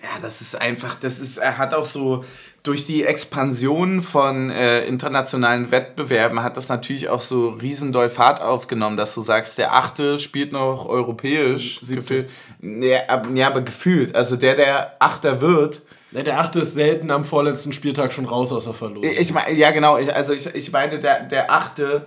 [0.03, 2.25] Ja, das ist einfach, das ist, er hat auch so
[2.65, 8.97] durch die Expansion von äh, internationalen Wettbewerben hat das natürlich auch so riesendoll Fahrt aufgenommen,
[8.97, 11.81] dass du sagst, der Achte spielt noch europäisch.
[11.81, 12.29] Gefühl,
[12.61, 14.15] ja, ab- ja, aber gefühlt.
[14.15, 18.65] Also der, der Achter wird, der achte ist selten am vorletzten Spieltag schon raus aus
[18.65, 19.11] der Verlosung.
[19.19, 22.07] ich meine, ja genau, ich, also ich, ich meine, der, der Achte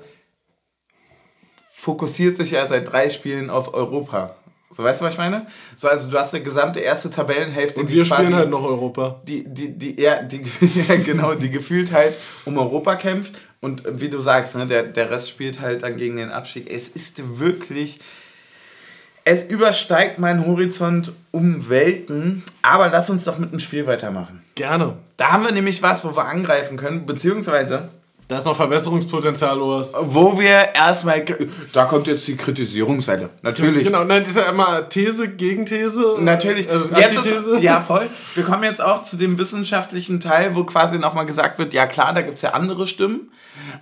[1.73, 4.36] fokussiert sich ja seit drei Spielen auf Europa.
[4.71, 5.45] So, weißt du, was ich meine?
[5.75, 7.80] So, also du hast eine gesamte erste Tabellenhälfte.
[7.80, 9.21] Und die wir spielen halt noch Europa.
[9.28, 10.43] die, die, die, ja, die,
[10.88, 13.34] ja, genau, die gefühlt halt um Europa kämpft.
[13.62, 16.71] Und wie du sagst, ne, der, der Rest spielt halt dann gegen den Abstieg.
[16.71, 17.99] Es ist wirklich.
[19.23, 22.43] Es übersteigt meinen Horizont um Welten.
[22.62, 24.43] Aber lass uns doch mit dem Spiel weitermachen.
[24.54, 24.97] Gerne.
[25.17, 27.89] Da haben wir nämlich was, wo wir angreifen können, beziehungsweise
[28.27, 29.93] Da ist noch Verbesserungspotenzial, Urs.
[29.99, 31.23] wo wir erstmal.
[31.71, 33.29] Da kommt jetzt die Kritisierungsseite.
[33.43, 33.85] Natürlich.
[33.85, 36.17] Genau, nein, das ist ja immer These, Gegenthese.
[36.19, 36.67] Natürlich.
[36.67, 38.09] Also jetzt ist, ja, voll.
[38.33, 42.13] Wir kommen jetzt auch zu dem wissenschaftlichen Teil, wo quasi nochmal gesagt wird, ja klar,
[42.15, 43.31] da gibt es ja andere Stimmen,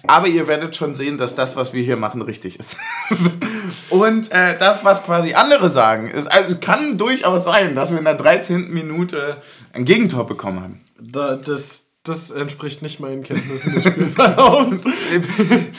[0.08, 2.76] aber ihr werdet schon sehen, dass das, was wir hier machen, richtig ist.
[3.90, 8.06] Und äh, das, was quasi andere sagen, ist, also kann durchaus sein, dass wir in
[8.06, 8.74] der 13.
[8.74, 9.38] Minute
[9.72, 10.82] ein Gegentor bekommen haben.
[11.00, 14.84] Da, das, das entspricht nicht meinen Kenntnissen des Spielverlaufs.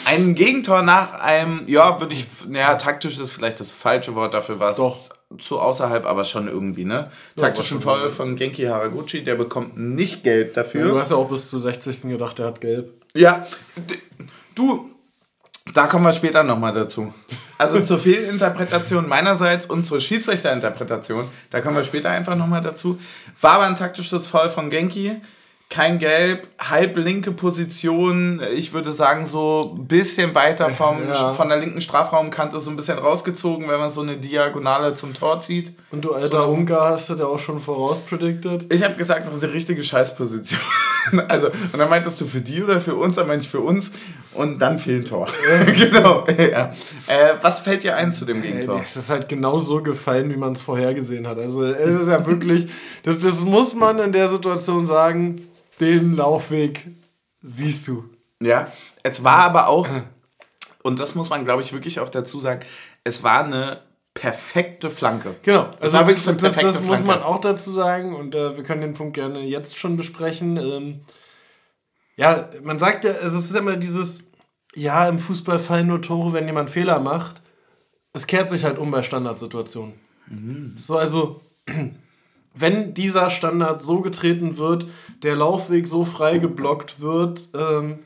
[0.07, 4.59] Ein Gegentor nach einem, ja, würde ich, naja, taktisch ist vielleicht das falsche Wort, dafür
[4.59, 5.11] war es Doch.
[5.39, 7.11] zu außerhalb, aber schon irgendwie, ne?
[7.37, 10.89] Taktischen schon Foul von Genki Haraguchi, der bekommt nicht gelb dafür.
[10.89, 12.03] Du hast ja auch bis zur 60.
[12.03, 12.91] gedacht, der hat gelb.
[13.15, 13.47] Ja,
[14.55, 14.91] du,
[15.75, 17.13] da kommen wir später nochmal dazu.
[17.59, 22.99] Also zur Fehlinterpretation meinerseits und zur Schiedsrichterinterpretation, da kommen wir später einfach nochmal dazu.
[23.43, 25.21] War aber ein taktisches Foul von Genki.
[25.75, 31.33] Kein Gelb, halb linke Position, ich würde sagen so ein bisschen weiter vom, Ja.
[31.33, 35.41] von der linken Strafraumkante, so ein bisschen rausgezogen, wenn man so eine Diagonale zum Tor
[35.41, 35.73] zieht.
[35.91, 38.73] Und du alter Ungar hast das ja auch schon vorauspredicted.
[38.73, 40.61] Ich habe gesagt, das ist die richtige Scheißposition.
[41.29, 43.91] Also, und dann meintest du für die oder für uns, dann meinte ich für uns
[44.33, 45.29] und dann ein Tor.
[45.67, 46.25] genau.
[46.29, 46.73] Ja.
[47.07, 48.81] Äh, was fällt dir ein zu dem Gegentor?
[48.83, 51.39] Es ist halt genau so gefallen, wie man es vorhergesehen hat.
[51.39, 52.69] Also es ist ja wirklich,
[53.03, 55.43] das, das muss man in der Situation sagen,
[55.81, 56.87] den Laufweg
[57.43, 58.05] siehst du.
[58.41, 59.89] Ja, es war aber auch,
[60.83, 62.61] und das muss man, glaube ich, wirklich auch dazu sagen,
[63.05, 63.83] es war eine
[64.15, 65.37] perfekte Flanke.
[65.43, 68.95] Genau, also das, das, das muss man auch dazu sagen und äh, wir können den
[68.95, 70.57] Punkt gerne jetzt schon besprechen.
[70.57, 71.01] Ähm,
[72.17, 74.25] ja, man sagt ja, also es ist immer dieses,
[74.75, 77.43] ja, im Fußball fallen nur Tore, wenn jemand Fehler macht.
[78.13, 79.95] Es kehrt sich halt um bei Standardsituationen.
[80.77, 81.41] So, also,
[82.55, 84.87] wenn dieser Standard so getreten wird,
[85.23, 87.99] der Laufweg so frei geblockt wird, ähm,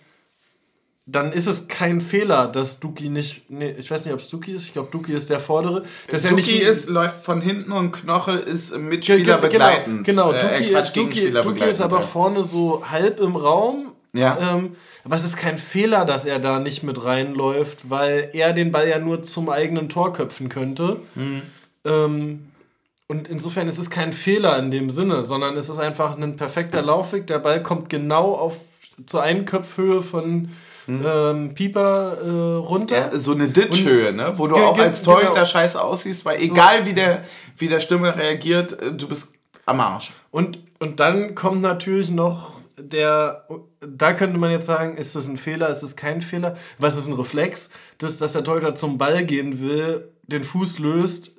[1.10, 3.48] dann ist es kein Fehler, dass Duki nicht.
[3.50, 4.64] Nee, ich weiß nicht, ob es Duki ist.
[4.64, 5.84] Ich glaube, Duki ist der Vordere.
[6.10, 10.04] Das Duki nicht ist, läuft von hinten und Knoche ist Mitspieler Ge- ge- begleitend.
[10.04, 12.02] Genau, Äh, Duki, Quatsch, Duki, Duki ist aber ja.
[12.02, 13.92] vorne so halb im Raum.
[14.12, 14.36] Ja.
[14.54, 18.70] Ähm, aber es ist kein Fehler, dass er da nicht mit reinläuft, weil er den
[18.70, 20.96] Ball ja nur zum eigenen Tor köpfen könnte.
[21.14, 21.42] Mhm.
[21.86, 22.47] Ähm,
[23.08, 26.82] und insofern ist es kein Fehler in dem Sinne, sondern es ist einfach ein perfekter
[26.82, 27.26] Laufweg.
[27.26, 28.58] Der Ball kommt genau auf
[29.06, 30.50] zur Einköpfhöhe von
[30.88, 32.96] ähm, Pieper äh, runter.
[32.96, 33.12] Mhm.
[33.12, 34.32] Ja, so eine Ditchhöhe, ne?
[34.36, 35.44] wo du auch als Torhüter genau.
[35.44, 37.24] scheiße aussiehst, weil egal wie der,
[37.56, 39.32] wie der Stürmer reagiert, äh, du bist
[39.66, 40.12] am Arsch.
[40.30, 43.46] Und, und dann kommt natürlich noch der,
[43.80, 46.56] da könnte man jetzt sagen, ist das ein Fehler, ist das kein Fehler?
[46.78, 47.70] Was ist ein Reflex?
[47.98, 51.36] Das, dass der Torhüter zum Ball gehen will, den Fuß löst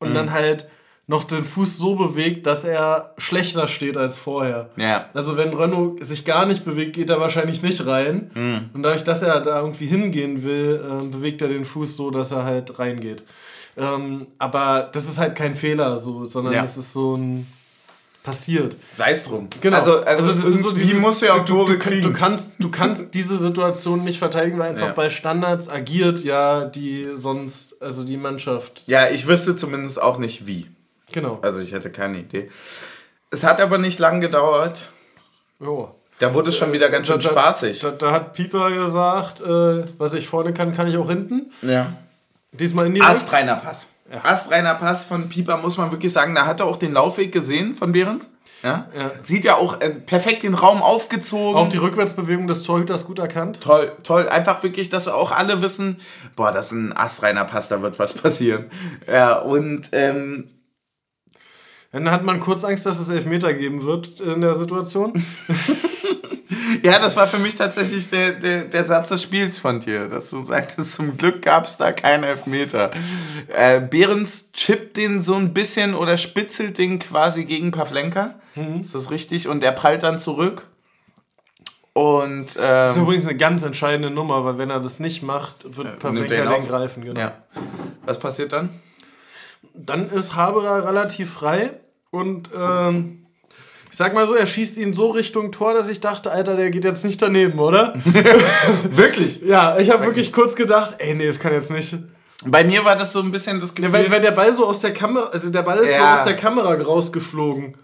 [0.00, 0.68] und dann halt
[1.08, 4.70] noch den Fuß so bewegt, dass er schlechter steht als vorher.
[4.76, 5.08] Ja.
[5.14, 8.68] Also wenn Renault sich gar nicht bewegt, geht er wahrscheinlich nicht rein.
[8.74, 12.32] Und dadurch, dass er da irgendwie hingehen will, äh, bewegt er den Fuß so, dass
[12.32, 13.22] er halt reingeht.
[13.76, 16.62] Ähm, aber das ist halt kein Fehler, so, sondern Ja.
[16.62, 17.46] das ist so ein
[18.24, 18.76] passiert.
[18.92, 19.48] Sei es drum.
[19.60, 19.76] Genau.
[19.76, 22.02] Also, also, das ist so dieses, musst du ja auch du, Tore du, kriegen.
[22.02, 24.92] Du kannst, du kannst diese Situation nicht verteidigen, weil einfach Ja.
[24.92, 28.82] bei Standards agiert ja die sonst, also die Mannschaft.
[28.86, 30.66] ja, ich wüsste zumindest auch nicht wie.
[31.12, 31.38] Genau.
[31.42, 32.50] Also ich hätte keine Idee.
[33.30, 34.88] Es hat aber nicht lang gedauert.
[35.60, 35.94] Jo.
[36.18, 37.80] Da wurde es schon wieder ganz schön Da, spaßig.
[37.80, 41.52] da, da hat Pieper gesagt, äh, was ich vorne kann, kann ich auch hinten.
[41.62, 41.92] Ja.
[42.52, 43.88] Diesmal in die Astreiner Pass.
[44.22, 47.74] Astreiner Pass von Pieper muss man wirklich sagen, da hat er auch den Laufweg gesehen
[47.74, 48.30] von Behrens.
[48.62, 48.88] Ja?
[48.96, 49.10] Ja.
[49.22, 51.56] Sieht ja auch äh, perfekt den Raum aufgezogen.
[51.56, 53.60] Auch die Rückwärtsbewegung des Torhüters gut erkannt.
[53.60, 54.28] toll, toll.
[54.28, 56.00] Einfach wirklich, dass auch alle wissen,
[56.36, 58.70] boah, das ist ein astreiner Pass, da wird was passieren.
[59.06, 60.48] Ja, und ähm,
[61.96, 65.14] Dann hat man kurz Angst, dass es Elfmeter geben wird in der Situation.
[66.82, 70.28] ja, das war für mich tatsächlich der, der, der Satz des Spiels von dir, dass
[70.28, 72.90] du sagtest, zum Glück gab es da keinen Elfmeter.
[73.48, 78.34] Äh, Behrens chippt den so ein bisschen oder spitzelt den quasi gegen Pavlenka.
[78.78, 79.48] Ist das richtig?
[79.48, 80.66] Und der prallt dann zurück.
[81.94, 85.78] Und Das ist ähm, übrigens eine ganz entscheidende Nummer, weil wenn er das nicht macht,
[85.78, 86.68] wird Pavlenka den auf.
[86.68, 87.02] greifen.
[87.02, 87.18] Genau.
[87.18, 87.32] ja.
[88.04, 88.68] Was passiert dann?
[89.72, 91.70] Dann ist Haberer relativ frei
[92.10, 93.26] und ähm,
[93.90, 96.70] ich sag mal so, er schießt ihn so Richtung Tor, dass ich dachte, Alter, der
[96.70, 97.94] geht jetzt nicht daneben, oder?
[98.90, 99.40] Wirklich?
[99.42, 101.96] ja, ich habe wirklich kurz gedacht, ey, nee, das kann jetzt nicht.
[102.44, 103.92] Bei mir war das so ein bisschen das Gefühl.
[103.92, 106.14] Ja, weil, weil der Ball so aus der Kamera, also der Ball ist Ja.
[106.14, 107.74] so aus der Kamera rausgeflogen.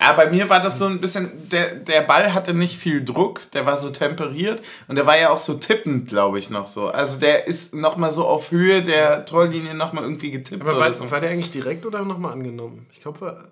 [0.00, 3.50] Ja, bei mir war das so ein bisschen, der, der Ball hatte nicht viel Druck,
[3.52, 6.88] der war so temperiert und der war ja auch so tippend, glaube ich, noch so.
[6.88, 10.62] Also der ist nochmal so auf Höhe der Torlinie nochmal irgendwie getippt.
[10.62, 11.10] Aber oder war, so.
[11.10, 12.86] war der eigentlich direkt oder nochmal angenommen?
[12.92, 13.48] Ich glaube,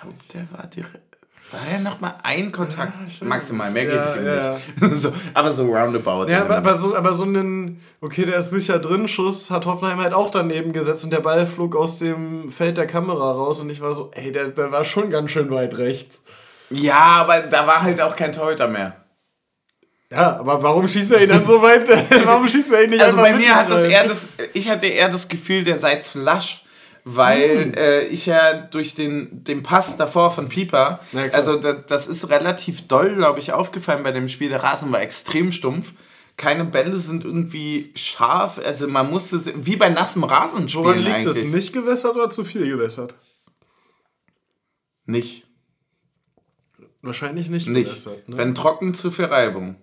[0.00, 1.08] Glaube, der war direkt.
[1.50, 2.92] War ja nochmal ein Kontakt.
[3.06, 3.92] weiß Maximal, mehr nicht.
[3.92, 4.96] gebe Ja, ich ihm ja, nicht.
[5.02, 6.30] so, aber so roundabout.
[6.30, 9.98] Ja, aber, aber, so, aber so einen, okay, der ist sicher drin, Schuss hat Hoffenheim
[9.98, 13.70] halt auch daneben gesetzt und der Ball flog aus dem Feld der Kamera raus und
[13.70, 16.20] ich war so, ey, der, der war schon ganz schön weit rechts.
[16.68, 18.96] ja, aber da war halt auch kein Torhüter mehr.
[20.10, 21.88] Ja, aber warum schießt er ihn dann so weit?
[22.24, 24.86] warum schießt er ihn nicht Also einfach bei mir hat das eher das, ich hatte
[24.86, 26.64] eher das Gefühl, der sei zu lasch,
[27.14, 27.74] weil Hm.
[27.74, 32.28] äh, ich ja durch den, den Pass davor von Pieper, Ja, also da, das ist
[32.28, 34.48] relativ doll, glaube ich, aufgefallen bei dem Spiel.
[34.50, 35.92] Der Rasen war extrem stumpf.
[36.36, 38.60] Keine Bälle sind irgendwie scharf.
[38.64, 41.42] Also man musste, se- wie bei nassem Rasen spielen Woran liegt eigentlich.
[41.44, 41.52] das?
[41.52, 43.14] Nicht gewässert oder zu viel gewässert?
[45.06, 45.44] Nicht.
[47.02, 47.86] Wahrscheinlich nicht, Nicht.
[47.90, 48.28] gewässert.
[48.28, 48.36] Ne?
[48.36, 49.76] Wenn trocken, zu viel Reibung.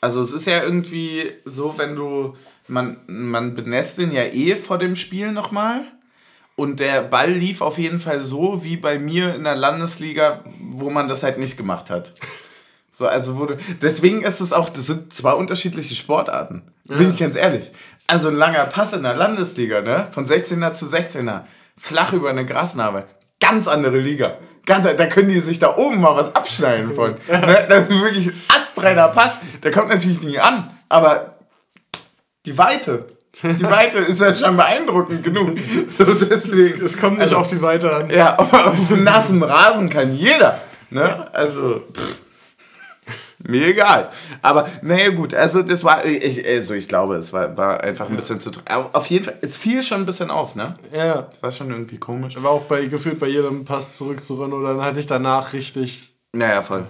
[0.00, 2.36] Also es ist ja irgendwie so, wenn du,
[2.68, 5.82] man, man benässt den ja eh vor dem Spiel nochmal.
[6.54, 10.90] Und der Ball lief auf jeden Fall so wie bei mir in der Landesliga, wo
[10.90, 12.14] man das halt nicht gemacht hat.
[12.94, 13.56] So, also wurde.
[13.80, 16.60] Deswegen ist es auch, das sind zwei unterschiedliche Sportarten.
[16.86, 17.72] Bin ich ganz ehrlich.
[18.06, 20.08] Also ein langer Pass in der Landesliga, ne?
[20.12, 21.44] Von 16er zu 16er.
[21.78, 23.04] Flach über eine Grasnarbe.
[23.40, 24.36] Ganz andere Liga.
[24.66, 27.12] Ganz, da können die sich da oben mal was abschneiden von.
[27.28, 27.66] ne?
[27.66, 29.38] Das ist wirklich ein astreiner Pass.
[29.62, 30.70] Der kommt natürlich nie an.
[30.90, 31.31] Aber
[32.46, 33.06] die Weite.
[33.42, 35.56] Die Weite ist ja schon beeindruckend genug.
[35.98, 36.84] So deswegen.
[36.84, 38.10] es kommt nicht Also- auf die Weite an.
[38.10, 40.60] Ja, aber auf nassem Rasen kann jeder.
[40.90, 41.34] Ne?
[41.34, 42.20] Also, pff,
[43.44, 44.10] mir egal.
[44.42, 48.16] Aber naja gut, also das war, ich, also ich glaube, es war, war einfach ein
[48.16, 48.50] bisschen zu.
[48.92, 50.74] Auf jeden Fall, es fiel schon ein bisschen auf, ne?
[50.92, 51.22] Ja.
[51.22, 52.34] Das war schon irgendwie komisch.
[52.40, 56.14] War auch bei gefühlt bei jedem Pass zurückzurennen oder dann hatte ich danach richtig.
[56.32, 56.84] Naja, voll.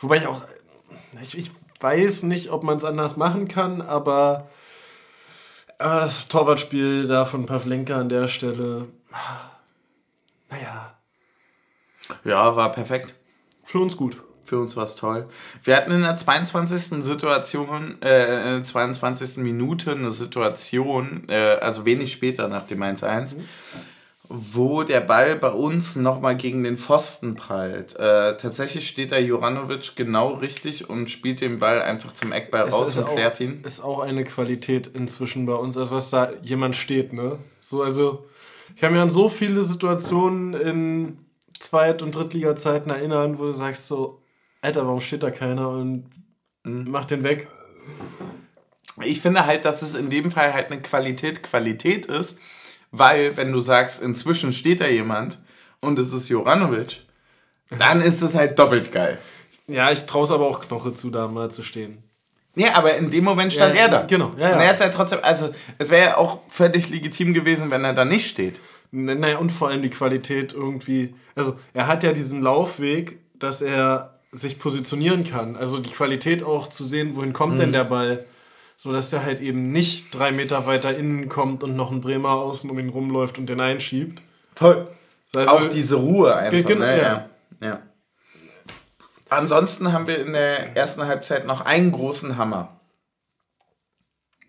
[0.00, 0.42] Wobei ich auch.
[1.22, 4.48] Ich, ich weiß nicht, ob man es anders machen kann, aber
[5.78, 8.88] das Torwartspiel da von Pavlenka an der Stelle.
[10.50, 10.94] Naja.
[12.24, 13.14] Ja, war perfekt.
[13.64, 14.22] Für uns gut.
[14.44, 15.26] Für uns war es toll.
[15.64, 17.02] Wir hatten in der 22.
[17.02, 19.38] Situation, äh, 22.
[19.38, 23.44] Minute eine Situation, äh, also wenig später nach dem 1-1, mhm.
[24.28, 27.94] Wo der Ball bei uns nochmal gegen den Pfosten prallt.
[27.96, 32.74] Äh, tatsächlich steht da Juranovic genau richtig und spielt den Ball einfach zum Eckball es
[32.74, 33.62] raus und klärt ihn.
[33.64, 37.38] Ist auch eine Qualität inzwischen bei uns, also dass da jemand steht, ne?
[37.60, 38.26] So, also,
[38.74, 41.18] ich kann mich an so viele Situationen in
[41.58, 44.20] Zweit- und Drittliga-Zeiten erinnern, wo du sagst so,
[44.60, 46.10] Alter, warum steht da keiner und
[46.64, 46.90] mhm.
[46.90, 47.48] macht den weg?
[49.02, 52.38] Ich finde halt, dass es in dem Fall halt eine Qualität Qualität ist,
[52.90, 55.38] weil wenn du sagst, inzwischen steht da jemand
[55.80, 57.02] und es ist Joranovic,
[57.78, 59.18] dann ist es halt doppelt geil.
[59.66, 62.02] Ja, ich traue es aber auch Knoche zu, da mal zu stehen.
[62.54, 64.02] Ja, aber in dem Moment stand ja, er da.
[64.02, 64.54] Genau, ja, ja.
[64.54, 67.92] Und er ist ja trotzdem, also es wäre ja auch völlig legitim gewesen, wenn er
[67.92, 68.60] da nicht steht.
[68.92, 74.20] Naja, und vor allem die Qualität irgendwie, also er hat ja diesen Laufweg, dass er
[74.32, 75.56] sich positionieren kann.
[75.56, 77.58] Also die Qualität auch zu sehen, wohin kommt mhm.
[77.58, 78.24] denn der Ball,
[78.76, 82.30] so dass der halt eben nicht drei Meter weiter innen kommt und noch ein Bremer
[82.30, 84.22] außen um ihn rumläuft und den einschiebt.
[84.54, 84.88] Voll.
[85.34, 86.64] Also, auch diese Ruhe einfach.
[86.66, 87.00] Genau, ne?
[87.00, 87.28] ja.
[87.60, 87.82] ja.
[89.28, 92.80] Ansonsten haben wir in der ersten Halbzeit noch einen großen Hammer.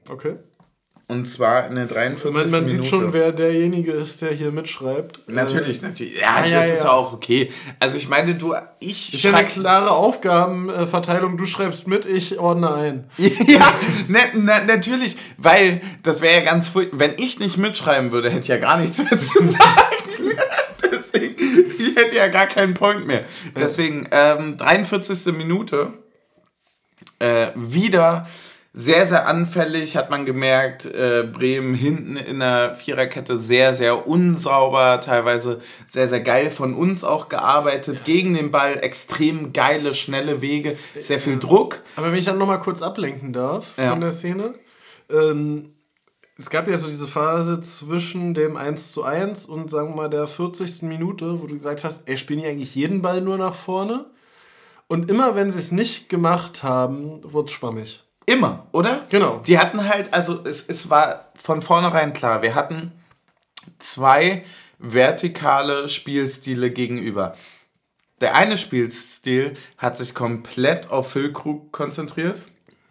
[0.08, 0.38] Okay.
[1.10, 2.34] Und zwar in der 43.
[2.34, 5.22] Man, man sieht schon, wer derjenige ist, der hier mitschreibt.
[5.28, 6.16] Natürlich, natürlich.
[6.16, 6.92] Ja, ja das ja, ist ja.
[6.92, 7.50] auch okay.
[7.80, 11.38] Also ich meine, du, ich ist ja eine klare Aufgabenverteilung.
[11.38, 13.10] Du schreibst mit, ich ordne ein.
[13.18, 13.74] ja,
[14.10, 18.48] na, na, natürlich, weil das wäre ja ganz Wenn ich nicht mitschreiben würde, hätte ich
[18.50, 20.34] ja gar nichts mehr zu sagen.
[20.92, 23.24] Deswegen, ich hätte ja gar keinen Point mehr.
[23.58, 25.34] Deswegen, ähm, 43.
[25.34, 25.94] Minute.
[27.20, 28.28] Äh, wieder
[28.74, 30.86] sehr, sehr anfällig, hat man gemerkt.
[30.86, 37.04] Äh, Bremen hinten in der Viererkette sehr, sehr unsauber, teilweise sehr, sehr geil von uns
[37.04, 38.00] auch gearbeitet.
[38.00, 38.06] Ja.
[38.06, 41.82] Gegen den Ball extrem geile, schnelle Wege, sehr viel Druck.
[41.96, 43.90] Aber wenn ich dann nochmal kurz ablenken darf ja.
[43.90, 44.54] von der Szene.
[45.10, 45.74] Ähm,
[46.40, 50.10] es gab ja so diese Phase zwischen dem 1 zu 1 und sagen wir mal
[50.10, 50.84] der 40.
[50.84, 54.06] Minute, wo du gesagt hast, ey, spielen die eigentlich jeden Ball nur nach vorne?
[54.88, 58.04] Und immer wenn sie es nicht gemacht haben, wurde es schwammig.
[58.28, 59.06] Immer, oder?
[59.10, 59.42] Genau.
[59.48, 62.92] Die hatten halt, also es, es war von vornherein klar, wir hatten
[63.80, 64.44] zwei
[64.80, 67.36] vertikale Spielstile gegenüber.
[68.20, 72.42] Der eine Spielstil hat sich komplett auf Füllkrug konzentriert,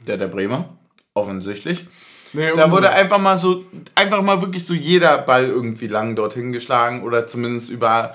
[0.07, 0.71] der der Bremer,
[1.13, 1.87] offensichtlich.
[2.33, 6.53] Nee, da wurde einfach mal so, einfach mal wirklich so jeder Ball irgendwie lang dorthin
[6.53, 8.15] geschlagen oder zumindest über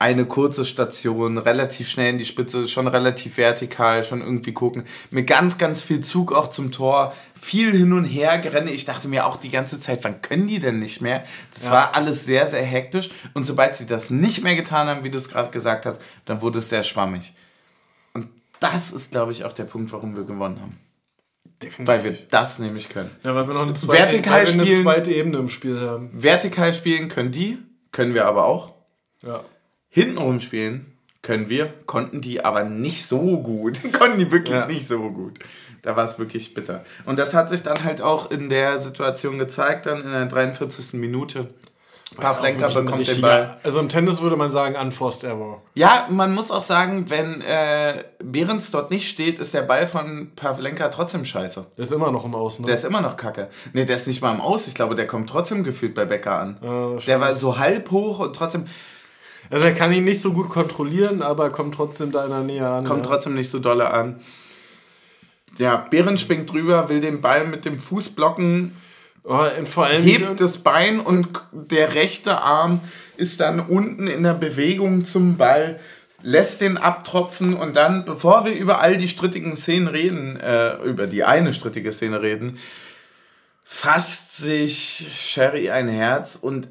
[0.00, 4.84] eine kurze Station, relativ schnell in die Spitze, schon relativ vertikal, schon irgendwie gucken.
[5.10, 8.70] Mit ganz, ganz viel Zug auch zum Tor, viel hin und her gerenne.
[8.70, 11.24] Ich dachte mir auch die ganze Zeit, wann können die denn nicht mehr?
[11.54, 11.72] Das ja.
[11.72, 13.10] war alles sehr, sehr hektisch.
[13.34, 16.42] Und sobald sie das nicht mehr getan haben, wie du es gerade gesagt hast, dann
[16.42, 17.32] wurde es sehr schwammig.
[18.14, 18.28] Und
[18.60, 20.78] das ist, glaube ich, auch der Punkt, warum wir gewonnen haben.
[21.60, 21.88] Definitiv.
[21.88, 23.10] Weil wir das nämlich können.
[23.24, 26.10] Ja, weil wir noch eine zweite, vertikal spielen, eine zweite Ebene im Spiel haben.
[26.12, 27.58] Vertikal spielen können die,
[27.90, 28.74] können wir aber auch.
[29.22, 29.42] Ja
[29.90, 33.80] hintenrum spielen können wir, konnten die aber nicht so gut.
[33.98, 34.66] konnten die wirklich ja.
[34.66, 35.38] nicht so gut.
[35.82, 36.84] Da war es wirklich bitter.
[37.04, 40.94] Und das hat sich dann halt auch in der Situation gezeigt, dann in der 43.
[40.94, 41.48] Minute.
[42.16, 43.58] Pavlenka bekommt den Ball.
[43.62, 45.60] Also im Tennis würde man sagen, unforced error.
[45.74, 50.32] Ja, man muss auch sagen, wenn äh, Behrens dort nicht steht, ist der Ball von
[50.34, 51.66] Pavlenka trotzdem scheiße.
[51.76, 52.66] Der ist immer noch im Aus, ne?
[52.66, 53.48] Der ist immer noch kacke.
[53.74, 54.66] Ne, der ist nicht mal im Aus.
[54.66, 56.58] Ich glaube, der kommt trotzdem gefühlt bei Becker an.
[56.62, 58.66] Ja, der war so halb hoch und trotzdem.
[59.50, 62.68] Also er kann ihn nicht so gut kontrollieren, aber kommt trotzdem da in der Nähe
[62.68, 62.84] an.
[62.84, 63.12] Kommt ja.
[63.12, 64.20] trotzdem nicht so dolle an.
[65.58, 68.76] Ja, Bären springt drüber, will den Ball mit dem Fuß blocken.
[69.24, 72.80] Oh, vor allem hebt das Bein und der rechte Arm
[73.16, 75.80] ist dann unten in der Bewegung zum Ball,
[76.22, 81.06] lässt den abtropfen und dann, bevor wir über all die strittigen Szenen reden, äh, über
[81.06, 82.58] die eine strittige Szene reden,
[83.64, 86.68] fasst sich Sherry ein Herz und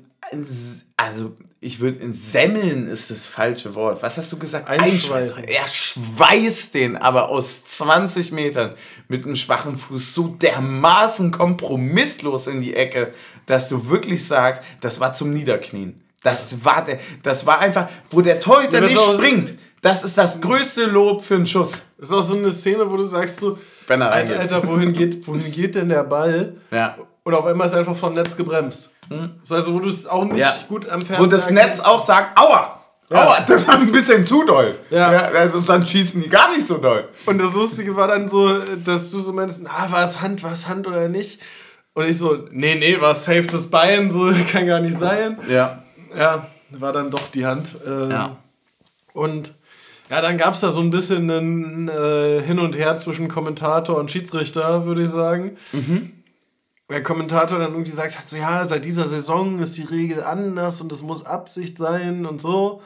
[0.95, 4.03] also ich würde, Semmeln ist das falsche Wort.
[4.03, 4.69] Was hast du gesagt?
[4.69, 5.43] Einschweißen.
[5.43, 8.75] Er schweißt den aber aus 20 Metern
[9.07, 13.13] mit einem schwachen Fuß so dermaßen kompromisslos in die Ecke,
[13.47, 16.03] dass du wirklich sagst, das war zum Niederknien.
[16.21, 19.55] Das war der, das war einfach, wo der Torhüter nicht springt.
[19.81, 21.81] Das ist das größte Lob für einen Schuss.
[21.97, 24.93] Das ist auch so eine Szene, wo du sagst so, Wenn er Alter, Alter, wohin
[24.93, 26.55] geht, wohin geht denn der Ball?
[26.71, 26.97] Ja.
[27.27, 28.93] Und auf einmal ist er einfach vom Netz gebremst.
[29.09, 29.31] Hm.
[29.41, 30.55] Das heißt, wo du es auch nicht ja.
[30.69, 32.79] gut am Fernseher Wo das Netz auch sagt, aua!
[33.09, 33.25] Ja.
[33.25, 34.75] Aua, das war ein bisschen zu doll.
[34.89, 35.11] Ja.
[35.11, 35.19] ja.
[35.37, 37.09] Also dann schießen die gar nicht so doll.
[37.25, 40.53] Und das Lustige war dann so, dass du so meinst, ah, war es Hand, war
[40.53, 41.41] es Hand oder nicht?
[41.93, 45.37] Und ich so, nee, nee, war safe das Bein, so kann gar nicht sein.
[45.49, 45.83] Ja.
[46.17, 47.75] Ja, war dann doch die Hand.
[47.85, 48.37] Ähm, ja.
[49.11, 49.53] Und
[50.09, 53.97] ja, dann gab es da so ein bisschen ein äh, Hin und Her zwischen Kommentator
[53.97, 55.57] und Schiedsrichter, würde ich sagen.
[55.73, 56.13] Mhm.
[56.89, 60.91] Der Kommentator dann irgendwie sagt, so, ja, seit dieser Saison ist die Regel anders und
[60.91, 62.81] es muss Absicht sein und so.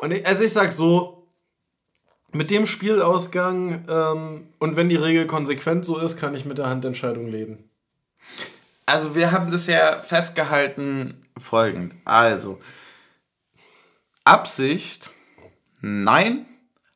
[0.00, 1.26] Und ich, also ich sag so,
[2.32, 6.68] mit dem Spielausgang ähm, und wenn die Regel konsequent so ist, kann ich mit der
[6.68, 7.70] Handentscheidung leben.
[8.84, 11.94] Also wir haben ja festgehalten folgend.
[12.04, 12.60] Also,
[14.24, 15.10] Absicht
[15.80, 16.46] Nein.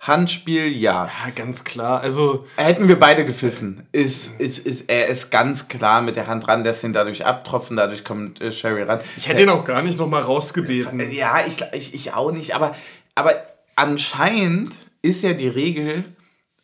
[0.00, 1.04] Handspiel, ja.
[1.04, 2.00] Ja, ganz klar.
[2.00, 3.86] Also hätten wir beide gepfiffen.
[3.92, 7.76] Ist, ist, ist, er ist ganz klar mit der Hand ran, lässt ihn dadurch abtropfen,
[7.76, 9.00] dadurch kommt äh, Sherry ran.
[9.18, 10.98] Ich hätte ihn auch gar nicht nochmal rausgebeten.
[11.12, 12.54] Ja, ich, ich, ich auch nicht.
[12.54, 12.74] Aber,
[13.14, 13.34] aber
[13.76, 16.04] anscheinend ist ja die Regel,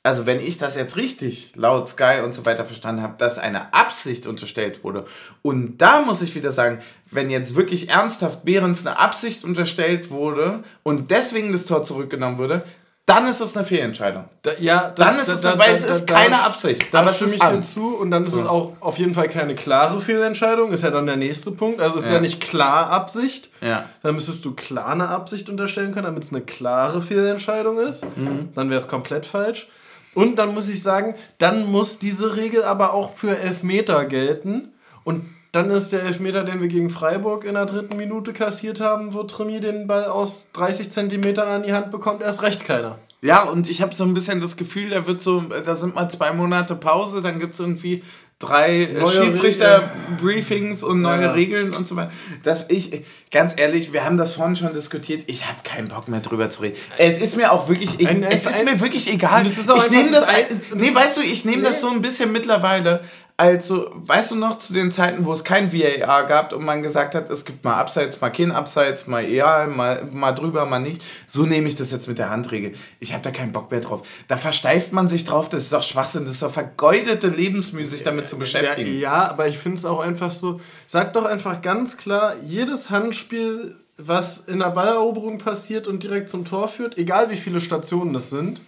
[0.03, 3.75] also wenn ich das jetzt richtig laut Sky und so weiter verstanden habe, dass eine
[3.75, 5.05] Absicht unterstellt wurde.
[5.43, 6.79] Und da muss ich wieder sagen,
[7.11, 12.65] wenn jetzt wirklich ernsthaft Behrens eine Absicht unterstellt wurde und deswegen das Tor zurückgenommen wurde,
[13.07, 14.25] dann ist es eine Fehlentscheidung.
[14.43, 16.93] Da, ja, das, dann ist es, da, weil da, es ist keine Absicht.
[16.93, 18.41] Da aber stimme ich dir zu und dann ist ja.
[18.41, 21.81] es auch auf jeden Fall keine klare Fehlentscheidung, ist ja dann der nächste Punkt.
[21.81, 22.17] Also es ist ja.
[22.17, 23.49] ja nicht klar Absicht.
[23.61, 23.85] Ja.
[24.03, 28.05] Dann müsstest du klar eine Absicht unterstellen können, damit es eine klare Fehlentscheidung ist.
[28.17, 28.49] Mhm.
[28.57, 29.69] Dann wäre es komplett falsch.
[30.15, 34.73] Und dann muss ich sagen, dann muss diese Regel aber auch für Elfmeter gelten.
[35.05, 35.27] Und
[35.57, 39.23] dann ist der Elfmeter, den wir gegen Freiburg in der dritten Minute kassiert haben, wo
[39.23, 42.99] Trimi den Ball aus 30 Zentimetern an die Hand bekommt, erst recht keiner.
[43.23, 46.11] Ja, und ich habe so ein bisschen das Gefühl, da wird so, da sind mal
[46.11, 48.03] zwei Monate Pause, dann gibt es irgendwie
[48.39, 51.33] drei äh, Schiedsrichter-Briefings und neue ja.
[51.33, 52.13] Regeln und so weiter.
[52.43, 55.25] Das ich, ganz ehrlich, wir haben das vorhin schon diskutiert.
[55.27, 56.77] Ich habe keinen Bock mehr drüber zu reden.
[56.99, 59.47] Es ist mir auch wirklich, ich, ein, es ist ein, mir wirklich egal.
[59.47, 61.69] ich nehme das, ein, nee, weißt du, ich nehme nee.
[61.69, 63.01] das so ein bisschen mittlerweile
[63.39, 67.15] also, weißt du noch, zu den Zeiten, wo es kein VAR gab und man gesagt
[67.15, 71.03] hat, es gibt mal Abseits, mal kein Abseits, mal egal, mal, mal drüber, mal nicht.
[71.27, 72.73] So nehme ich das jetzt mit der Handregel.
[72.99, 74.09] Ich habe da keinen Bock mehr drauf.
[74.27, 78.03] Da versteift man sich drauf, das ist doch Schwachsinn, das ist doch vergeudete Lebensmühe, sich
[78.03, 78.95] damit zu beschäftigen.
[78.95, 82.89] Ja, ja aber ich finde es auch einfach so, sag doch einfach ganz klar, jedes
[82.89, 88.15] Handspiel, was in der Balleroberung passiert und direkt zum Tor führt, egal wie viele Stationen
[88.15, 88.63] das sind,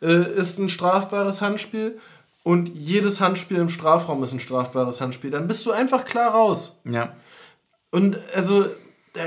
[0.00, 1.98] äh, ist ein strafbares Handspiel
[2.48, 6.80] und jedes Handspiel im Strafraum ist ein strafbares Handspiel, dann bist du einfach klar raus.
[6.90, 7.12] Ja.
[7.90, 8.64] Und also,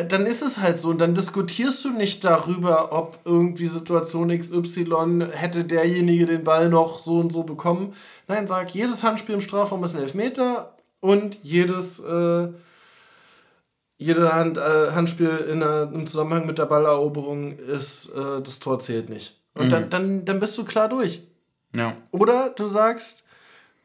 [0.08, 0.90] dann ist es halt so.
[0.90, 6.98] Und dann diskutierst du nicht darüber, ob irgendwie Situation XY hätte derjenige den Ball noch
[6.98, 7.94] so und so bekommen.
[8.28, 12.00] Nein, sag, jedes Handspiel im Strafraum ist ein Elfmeter und jedes.
[12.00, 12.48] Äh,
[14.00, 18.80] jede Hand, äh, Handspiel in der, im Zusammenhang mit der Balleroberung ist, äh, das Tor
[18.80, 19.40] zählt nicht.
[19.54, 19.70] Und mhm.
[19.70, 21.22] dann, dann, dann bist du klar durch.
[21.76, 21.96] Ja.
[22.12, 23.26] Oder du sagst,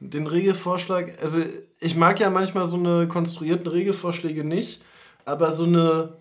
[0.01, 1.41] den Regelvorschlag, also
[1.81, 4.83] ich mag ja manchmal so eine konstruierten Regelvorschläge nicht,
[5.25, 6.15] aber so eine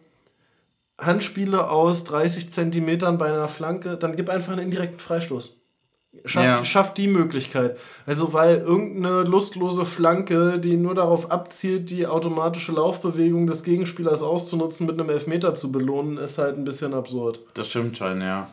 [0.98, 5.56] Handspiele aus 30 Zentimetern bei einer Flanke, dann gib einfach einen indirekten Freistoß.
[6.24, 6.64] Schafft, ja.
[6.64, 7.78] schafft die Möglichkeit.
[8.06, 14.86] Also, weil irgendeine lustlose Flanke, die nur darauf abzielt, die automatische Laufbewegung des Gegenspielers auszunutzen,
[14.86, 17.42] mit einem Elfmeter zu belohnen, ist halt ein bisschen absurd.
[17.54, 18.48] Das stimmt schon, ja.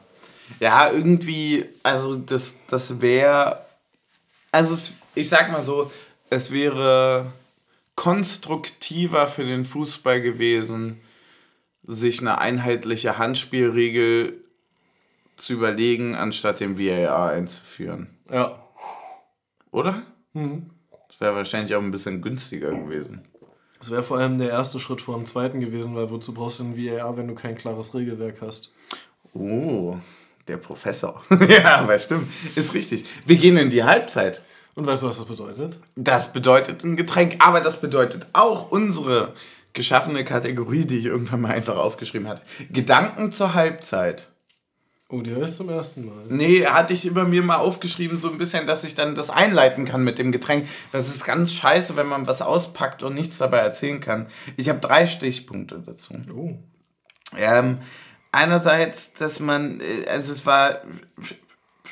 [0.61, 3.65] Ja, irgendwie, also das, das wäre,
[4.51, 5.91] also es, ich sag mal so,
[6.31, 7.33] es wäre
[7.95, 11.01] konstruktiver für den Fußball gewesen,
[11.85, 14.43] sich eine einheitliche Handspielregel
[15.37, 18.09] zu überlegen, anstatt den VAR einzuführen.
[18.31, 18.59] Ja.
[19.71, 20.03] Oder?
[20.33, 20.71] Mhm.
[21.09, 23.23] Das wäre wahrscheinlich auch ein bisschen günstiger gewesen.
[23.79, 26.65] Das wäre vor allem der erste Schritt vor dem zweiten gewesen, weil wozu brauchst du
[26.65, 28.73] ein VAR, wenn du kein klares Regelwerk hast?
[29.35, 29.97] Oh,
[30.49, 31.23] der Professor.
[31.49, 32.31] ja, aber stimmt.
[32.55, 33.05] Ist richtig.
[33.27, 34.43] Wir gehen in die Halbzeit.
[34.75, 35.79] Und weißt du, was das bedeutet?
[35.97, 39.35] Das bedeutet ein Getränk, aber das bedeutet auch unsere
[39.75, 42.43] geschaffene Kategorie, die ich irgendwann mal einfach aufgeschrieben hatte.
[42.71, 44.29] Gedanken zur Halbzeit.
[45.13, 46.25] Oh, die höre ich zum ersten Mal.
[46.31, 49.85] Nee, hatte ich über mir mal aufgeschrieben, so ein bisschen, dass ich dann das einleiten
[49.85, 50.67] kann mit dem Getränk.
[50.91, 54.27] Das ist ganz scheiße, wenn man was auspackt und nichts dabei erzählen kann.
[54.57, 56.15] Ich habe drei Stichpunkte dazu.
[56.35, 56.55] Oh.
[57.37, 57.77] Ähm,
[58.33, 60.81] einerseits, dass man, äh, also es war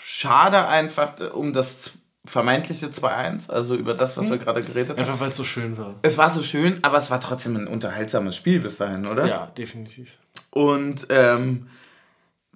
[0.03, 1.93] schade einfach um das
[2.25, 4.33] vermeintliche 2-1, also über das, was hm.
[4.33, 4.99] wir gerade geredet haben.
[4.99, 5.95] Einfach weil es so schön war.
[6.03, 9.27] Es war so schön, aber es war trotzdem ein unterhaltsames Spiel bis dahin, oder?
[9.27, 10.19] Ja, definitiv.
[10.51, 11.69] Und ähm,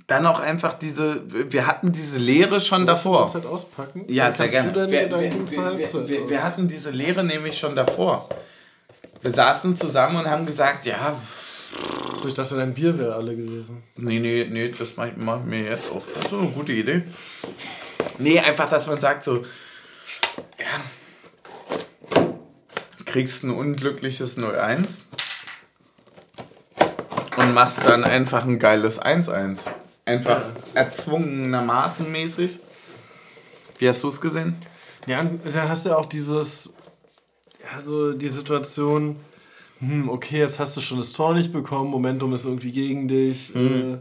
[0.07, 3.27] dann auch einfach diese, wir hatten diese Lehre schon so davor.
[3.27, 4.05] Zeit auspacken?
[4.09, 4.75] Ja, sehr gerne.
[4.75, 8.29] Wir, wir, wir, wir, wir hatten diese Lehre nämlich schon davor.
[9.23, 11.17] Wir saßen zusammen und haben gesagt, ja.
[12.25, 13.83] So, ich dachte, dein Bier wäre alle gewesen.
[13.97, 16.09] Nee, nee, nee, das mache mach ich mir jetzt auf.
[16.11, 17.03] Das ist eine gute Idee.
[18.17, 19.45] Nee, einfach, dass man sagt so,
[20.59, 20.81] ja,
[23.05, 25.03] kriegst ein unglückliches 0-1
[27.37, 29.61] und machst dann einfach ein geiles 1-1.
[30.07, 30.41] Einfach
[30.73, 32.59] erzwungenermaßen mäßig.
[33.77, 34.57] Wie hast du es gesehen?
[35.07, 36.73] Ja, dann hast du ja auch dieses,
[37.71, 39.21] ja, so die Situation,
[39.81, 43.55] hm, okay, jetzt hast du schon das Tor nicht bekommen, Momentum ist irgendwie gegen dich.
[43.55, 43.95] Mhm.
[43.95, 43.99] Äh,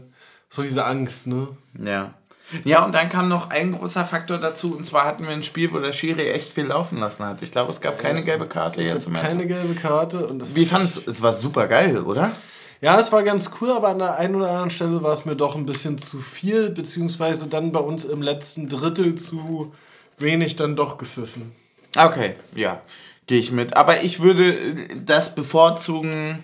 [0.50, 1.48] so diese Angst, ne?
[1.82, 2.14] Ja.
[2.62, 5.72] Ja, und dann kam noch ein großer Faktor dazu, und zwar hatten wir ein Spiel,
[5.72, 7.42] wo der Schiri echt viel laufen lassen hat.
[7.42, 10.26] Ich glaube, es gab keine gelbe Karte es jetzt im Keine gelbe Karte.
[10.26, 11.06] Und Wie fandest du es?
[11.06, 12.32] Es war super geil, oder?
[12.80, 15.34] Ja, es war ganz cool, aber an der einen oder anderen Stelle war es mir
[15.34, 19.72] doch ein bisschen zu viel, beziehungsweise dann bei uns im letzten Drittel zu
[20.18, 21.52] wenig dann doch gepfiffen.
[21.96, 22.82] Okay, ja,
[23.26, 23.76] gehe ich mit.
[23.76, 26.42] Aber ich würde das bevorzugen,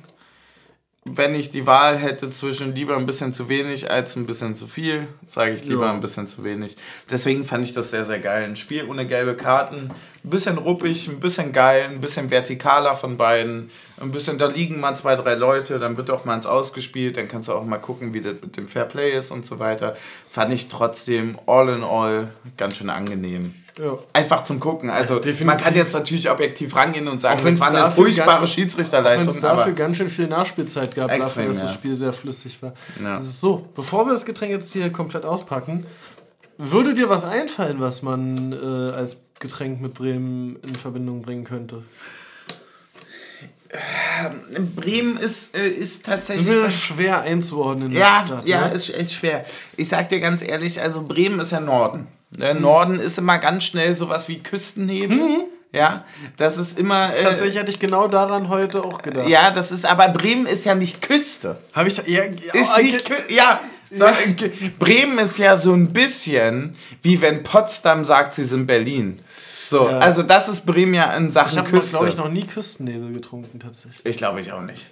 [1.05, 4.67] wenn ich die Wahl hätte zwischen lieber ein bisschen zu wenig als ein bisschen zu
[4.67, 5.93] viel, sage ich lieber ja.
[5.93, 6.77] ein bisschen zu wenig.
[7.11, 8.45] Deswegen fand ich das sehr, sehr geil.
[8.45, 9.91] Ein Spiel ohne gelbe Karten,
[10.23, 13.71] ein bisschen ruppig, ein bisschen geil, ein bisschen vertikaler von beiden.
[13.99, 17.29] Ein bisschen, da liegen mal zwei, drei Leute, dann wird auch mal ins Ausgespielt, dann
[17.29, 19.97] kannst du auch mal gucken, wie das mit dem Fairplay ist und so weiter.
[20.29, 22.29] Fand ich trotzdem all in all
[22.59, 23.55] ganz schön angenehm.
[23.79, 23.99] Ja.
[24.13, 24.91] Einfach zum Gucken.
[24.91, 29.35] Also ja, man kann jetzt natürlich objektiv rangehen und sagen, es war eine furchtbare Schiedsrichterleistung.
[29.35, 31.63] Es dafür ganz schön viel Nachspielzeit gab, extrem, dafür, dass ja.
[31.63, 32.75] das Spiel sehr flüssig war.
[33.03, 33.13] Ja.
[33.13, 35.87] Das ist so, bevor wir das Getränk jetzt hier komplett auspacken,
[36.59, 41.83] würde dir was einfallen, was man äh, als Getränk mit Bremen in Verbindung bringen könnte?
[43.73, 46.49] Ähm, Bremen ist, äh, ist tatsächlich.
[46.49, 47.93] Ist schwer einzuordnen.
[47.93, 48.75] Ja, Stadt, ja, ne?
[48.75, 49.47] ist, ist schwer.
[49.77, 52.09] Ich sag dir ganz ehrlich, also Bremen ist ja Norden.
[52.31, 52.63] Der mhm.
[52.63, 55.17] Norden ist immer ganz schnell sowas wie Küstennebel.
[55.17, 55.43] Mhm.
[55.73, 56.05] Ja,
[56.37, 57.15] das ist immer.
[57.15, 59.29] Äh, Tatsächlich hatte ich genau daran heute auch gedacht.
[59.29, 61.59] Ja, das ist, aber Bremen ist ja nicht Küste.
[61.75, 61.97] Habe ich.
[62.07, 63.33] Ja, ist oh, nicht Küste.
[63.33, 63.61] Ja,
[63.91, 64.07] so,
[64.79, 69.21] Bremen ist ja so ein bisschen wie wenn Potsdam sagt, sie sind Berlin.
[69.69, 69.99] So, ja.
[69.99, 71.77] also das ist Bremen ja in Sachen ich Küste.
[71.77, 74.05] Ich habe, glaube ich, noch nie Küstennebel getrunken, tatsächlich.
[74.05, 74.87] Ich glaube, ich auch nicht.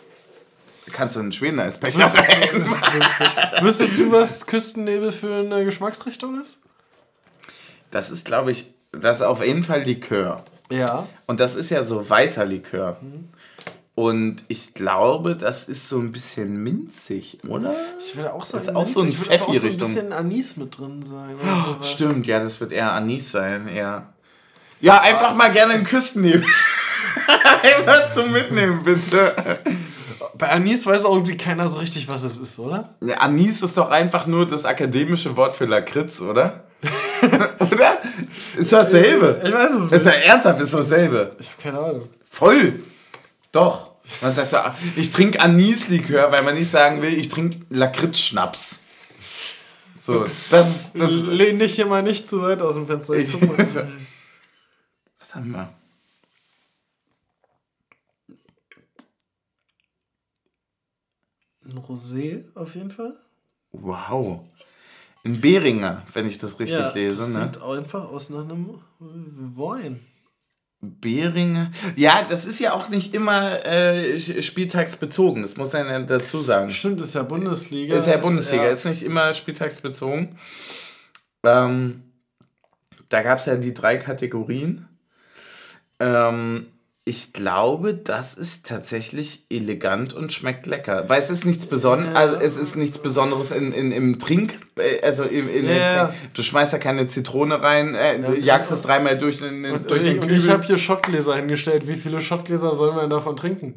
[0.92, 2.00] Kannst du einen Schweden als Becher
[3.60, 6.58] Wüsstest du, was Küstennebel für eine Geschmacksrichtung ist?
[7.90, 10.44] Das ist, glaube ich, das ist auf jeden Fall Likör.
[10.70, 11.06] Ja.
[11.26, 12.98] Und das ist ja so weißer Likör.
[13.00, 13.28] Mhm.
[13.94, 17.74] Und ich glaube, das ist so ein bisschen minzig, oder?
[17.98, 19.70] Ich würde auch sagen, das ist auch so ein Pfeffi-Richtung.
[19.72, 21.34] So ein bisschen Anis mit drin sein.
[21.34, 21.90] Oder oh, sowas.
[21.90, 24.12] Stimmt, ja, das wird eher Anis sein, eher.
[24.80, 26.44] Ja, einfach mal gerne einen Küstennebel.
[27.78, 29.34] Einmal zum Mitnehmen, bitte.
[30.36, 32.90] Bei Anis weiß auch irgendwie keiner so richtig, was es ist, oder?
[33.00, 36.67] Ja, Anis ist doch einfach nur das akademische Wort für Lakritz, oder?
[37.72, 37.98] oder?
[38.56, 39.40] Ist doch dasselbe.
[39.44, 39.92] Ich weiß es nicht.
[39.92, 41.36] Ist ja ernsthaft, ist doch dasselbe.
[41.38, 42.08] Ich habe keine Ahnung.
[42.30, 42.80] Voll.
[43.52, 43.92] Doch.
[44.20, 44.56] Man sagt so,
[44.96, 48.80] ich trinke Anislikör, weil man nicht sagen will, ich trinke Lakritz-Schnaps.
[50.00, 53.14] So, das, das Lehn dich hier mal nicht zu weit aus dem Fenster.
[53.14, 53.34] Ich,
[55.18, 55.68] was haben wir?
[61.66, 63.14] Ein Rosé auf jeden Fall.
[63.72, 64.40] Wow.
[65.24, 67.18] Ein Beringer, wenn ich das richtig ja, lese.
[67.18, 67.50] Das ne?
[67.52, 70.00] sieht einfach aus nach einem Wein.
[70.80, 71.72] Beringer.
[71.96, 76.70] Ja, das ist ja auch nicht immer äh, spieltagsbezogen, das muss man ja dazu sagen.
[76.70, 77.96] Stimmt, ist ja Bundesliga.
[77.96, 78.90] Ist ja Bundesliga, ist, ja.
[78.90, 80.38] ist nicht immer spieltagsbezogen.
[81.42, 82.02] Ähm,
[83.08, 84.88] da gab es ja die drei Kategorien.
[85.98, 86.68] Ähm,
[87.08, 91.08] ich glaube, das ist tatsächlich elegant und schmeckt lecker.
[91.08, 95.00] Weil es ist nichts Besonderes, also es ist nichts Besonderes in, in, im Trink, äh,
[95.00, 96.08] also in, in ja.
[96.08, 96.34] Trink.
[96.34, 100.02] Du schmeißt ja keine Zitrone rein, äh, du jagst es dreimal durch den, und, durch
[100.02, 100.38] den Kübel.
[100.38, 101.88] Ich habe hier Schottgläser hingestellt.
[101.88, 103.76] Wie viele Schottgläser soll man davon trinken?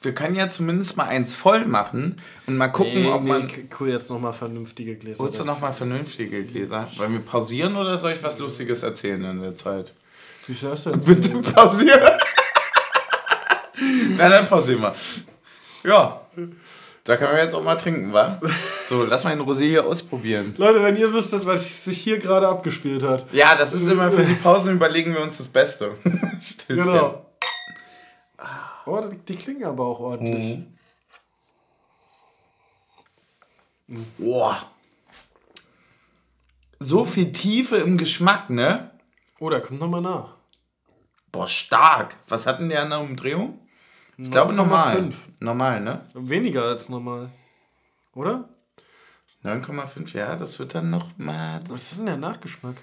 [0.00, 2.16] Wir können ja zumindest mal eins voll machen
[2.48, 3.46] und mal gucken, nee, ob man.
[3.46, 5.22] Nee, cool, jetzt nochmal vernünftige Gläser.
[5.22, 6.88] Holst du nochmal vernünftige Gläser?
[6.96, 9.94] Wollen wir pausieren oder soll ich was Lustiges erzählen in der Zeit?
[10.46, 11.06] Wie viel hast du jetzt?
[11.06, 12.00] Bitte pausieren.
[14.16, 14.94] Na, dann pausieren wir.
[15.84, 16.20] Ja.
[17.04, 18.40] Da können wir jetzt auch mal trinken, wa?
[18.88, 20.54] So, lass mal den Rosé hier ausprobieren.
[20.56, 23.26] Leute, wenn ihr wüsstet, was sich hier gerade abgespielt hat.
[23.32, 25.96] Ja, das ist immer für die Pausen überlegen wir uns das Beste.
[26.68, 27.24] Genau.
[28.84, 30.66] Oh, die, die klingen aber auch ordentlich.
[33.86, 34.06] Mhm.
[34.18, 34.58] Boah.
[36.80, 38.91] So viel Tiefe im Geschmack, ne?
[39.42, 40.36] Oh, da kommt nochmal nach.
[41.32, 42.14] Boah, stark.
[42.28, 43.58] Was hatten die an der Umdrehung?
[44.16, 44.94] Ich 9, glaube normal.
[44.94, 45.28] 5.
[45.40, 46.06] Normal, ne?
[46.14, 47.28] Weniger als normal.
[48.14, 48.48] Oder?
[49.42, 51.58] 9,5, ja, das wird dann noch mal.
[51.66, 52.76] Was ist denn der Nachgeschmack?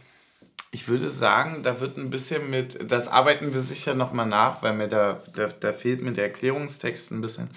[0.71, 4.73] Ich würde sagen, da wird ein bisschen mit, das arbeiten wir sicher nochmal nach, weil
[4.73, 7.49] mir da, da, da fehlt mir der Erklärungstext ein bisschen.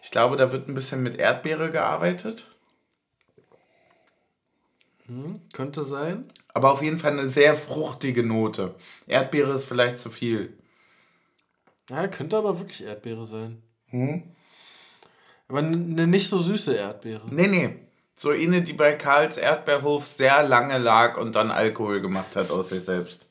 [0.00, 2.46] Ich glaube, da wird ein bisschen mit Erdbeere gearbeitet.
[5.06, 6.30] Hm, könnte sein.
[6.54, 8.76] Aber auf jeden Fall eine sehr fruchtige Note.
[9.06, 10.56] Erdbeere ist vielleicht zu viel.
[11.90, 13.62] Ja, könnte aber wirklich Erdbeere sein.
[13.88, 14.22] Hm?
[15.48, 17.26] Aber eine nicht so süße Erdbeere.
[17.30, 17.76] Nee, nee.
[18.16, 22.68] So eine, die bei Karls Erdbeerhof sehr lange lag und dann Alkohol gemacht hat aus
[22.68, 23.26] sich selbst.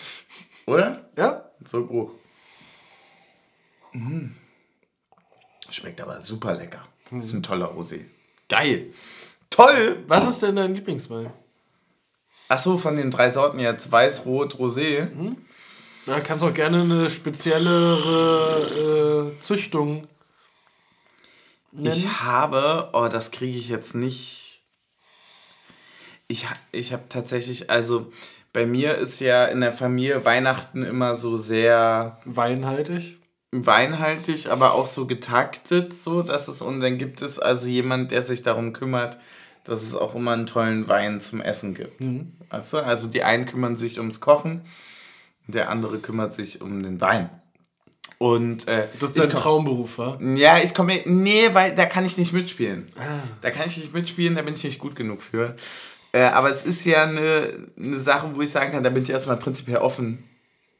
[0.66, 1.10] Oder?
[1.16, 1.50] Ja.
[1.66, 2.18] So grob.
[3.92, 4.34] Mhm.
[5.68, 6.82] Schmeckt aber super lecker.
[7.10, 8.00] Das ist ein toller Rosé.
[8.48, 8.92] Geil.
[9.50, 10.02] Toll.
[10.06, 11.30] Was ist denn dein Lieblingswein?
[12.54, 15.12] Achso, von den drei Sorten jetzt Weiß, Rot, Rosé.
[15.12, 15.38] Mhm.
[16.06, 20.06] Da kannst du auch gerne eine speziellere äh, Züchtung
[21.72, 21.96] nennen?
[21.96, 24.62] Ich habe, oh, das kriege ich jetzt nicht.
[26.28, 28.12] Ich, ich habe tatsächlich, also
[28.52, 32.20] bei mir ist ja in der Familie Weihnachten immer so sehr.
[32.24, 33.16] Weinhaltig?
[33.50, 38.22] Weinhaltig, aber auch so getaktet, so dass es, und dann gibt es also jemand, der
[38.22, 39.18] sich darum kümmert,
[39.64, 42.00] dass es auch immer einen tollen Wein zum Essen gibt.
[42.00, 42.32] Mhm.
[42.50, 42.78] Weißt du?
[42.78, 44.62] Also die einen kümmern sich ums Kochen,
[45.46, 47.30] der andere kümmert sich um den Wein.
[48.18, 50.18] Und, äh, das ist dein Traumberuf, wa?
[50.36, 51.02] Ja, ich komme.
[51.04, 52.88] Nee, weil da kann ich nicht mitspielen.
[52.96, 53.26] Ah.
[53.40, 55.56] Da kann ich nicht mitspielen, da bin ich nicht gut genug für.
[56.12, 59.10] Äh, aber es ist ja eine, eine Sache, wo ich sagen kann, da bin ich
[59.10, 60.24] erstmal prinzipiell offen.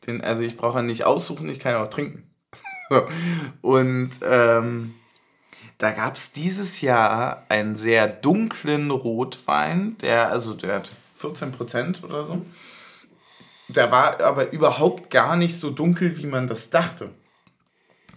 [0.07, 2.31] Denn, also ich brauche ja nicht aussuchen, ich kann ja auch trinken.
[3.63, 4.95] Und ähm,
[5.79, 12.25] da gab es dieses Jahr einen sehr dunklen Rotwein, der, also der hatte 14% oder
[12.25, 12.45] so.
[13.69, 17.11] Der war aber überhaupt gar nicht so dunkel, wie man das dachte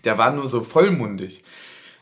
[0.07, 1.43] der war nur so vollmundig.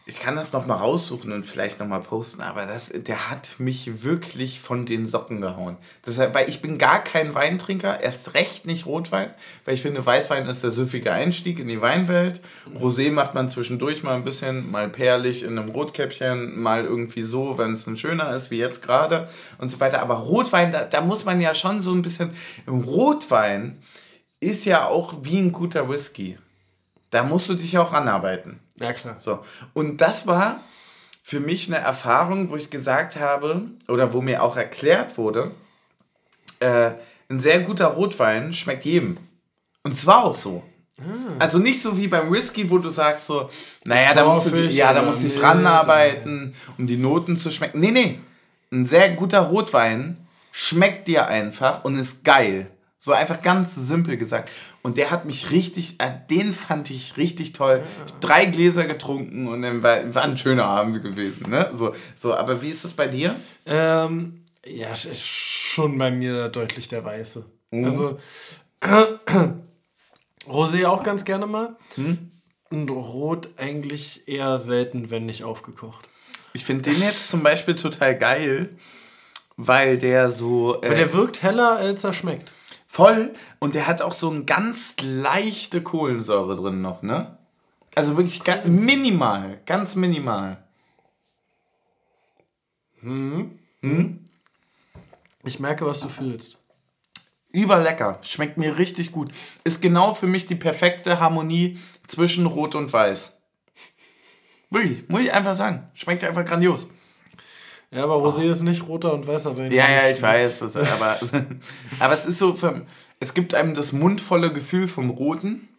[0.08, 3.56] Ich kann das noch mal raussuchen und vielleicht noch mal posten, aber das, der hat
[3.58, 5.78] mich wirklich von den Socken gehauen.
[6.06, 9.34] Deshalb, weil ich bin gar kein Weintrinker, erst recht nicht Rotwein,
[9.64, 12.42] weil ich finde, Weißwein ist der süffige Einstieg in die Weinwelt.
[12.80, 17.58] Rosé macht man zwischendurch mal ein bisschen, mal perlig in einem Rotkäppchen, mal irgendwie so,
[17.58, 19.28] wenn es ein schöner ist, wie jetzt gerade
[19.58, 20.04] und so weiter.
[20.04, 22.30] Aber Rotwein, da, da muss man ja schon so ein bisschen.
[22.68, 23.80] Rotwein
[24.40, 26.38] ist ja auch wie ein guter Whisky
[27.16, 28.60] da musst du dich auch ranarbeiten.
[28.80, 29.16] Ja, klar.
[29.16, 29.40] So.
[29.74, 30.62] Und das war
[31.24, 35.52] für mich eine Erfahrung, wo ich gesagt habe, oder wo mir auch erklärt wurde,
[36.60, 36.92] äh,
[37.30, 39.18] ein sehr guter Rotwein schmeckt jedem.
[39.84, 40.64] Und zwar auch so.
[41.00, 41.34] Ah.
[41.40, 43.50] Also nicht so wie beim Whisky, wo du sagst so,
[43.86, 47.80] naja, da musst du, ja, da musst du dich ranarbeiten, um die Noten zu schmecken.
[47.80, 48.20] Nee, nee.
[48.72, 52.70] Ein sehr guter Rotwein schmeckt dir einfach und ist geil.
[52.98, 54.50] So einfach ganz simpel gesagt.
[54.86, 57.82] Und der hat mich richtig, äh, den fand ich richtig toll.
[57.82, 58.06] Ja.
[58.20, 61.50] Drei Gläser getrunken und dann war, war ein schöner Abend gewesen.
[61.50, 61.72] Ne?
[61.74, 63.36] So, so, aber wie ist das bei dir?
[63.66, 67.48] Ähm, ja, ist schon bei mir deutlich der Weiße.
[67.72, 67.84] Mhm.
[67.84, 68.20] Also,
[70.48, 71.76] Rosé auch ganz gerne mal.
[71.96, 72.30] Hm?
[72.70, 76.08] Und Rot eigentlich eher selten, wenn nicht aufgekocht.
[76.54, 78.78] Ich finde den jetzt zum Beispiel total geil,
[79.58, 80.76] weil der so.
[80.84, 82.54] Äh, Aber der wirkt heller, als er schmeckt.
[82.96, 83.34] Voll.
[83.60, 87.38] Und der hat auch so eine ganz leichte Kohlensäure drin noch, ne?
[87.94, 89.60] Also wirklich ganz minimal.
[89.66, 90.64] Ganz minimal.
[93.02, 93.60] Hm.
[93.82, 94.24] Hm?
[95.44, 96.64] Ich merke, was du fühlst.
[97.52, 98.20] Überlecker.
[98.22, 99.34] Schmeckt mir richtig gut.
[99.66, 101.78] Ist genau für mich die perfekte Harmonie
[102.08, 103.34] zwischen Rot und Weiß.
[104.70, 105.86] Wirklich, muss ich einfach sagen.
[105.96, 106.88] Schmeckt einfach grandios.
[107.96, 108.52] Ja, aber Rosé oh.
[108.52, 109.72] ist nicht roter und weißer Wein.
[109.72, 110.60] Ja, ja, ich weiß.
[110.60, 111.18] Das, aber,
[112.00, 112.54] aber es ist so,
[113.22, 115.70] es gibt einem das mundvolle Gefühl vom Roten,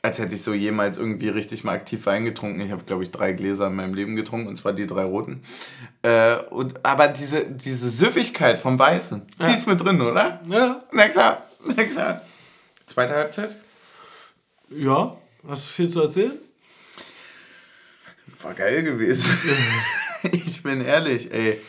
[0.00, 2.60] als hätte ich so jemals irgendwie richtig mal aktiv Wein getrunken.
[2.60, 5.40] Ich habe, glaube ich, drei Gläser in meinem Leben getrunken, und zwar die drei roten.
[6.02, 9.48] Äh, und, aber diese, diese Süffigkeit vom Weißen, ja.
[9.48, 10.40] die ist mit drin, oder?
[10.48, 10.84] Ja.
[10.92, 12.22] Na klar, na klar.
[12.86, 13.56] Zweite Halbzeit?
[14.70, 15.16] Ja.
[15.48, 16.38] Hast du viel zu erzählen?
[18.40, 19.28] War geil gewesen.
[20.46, 21.60] ich bin ehrlich, ey.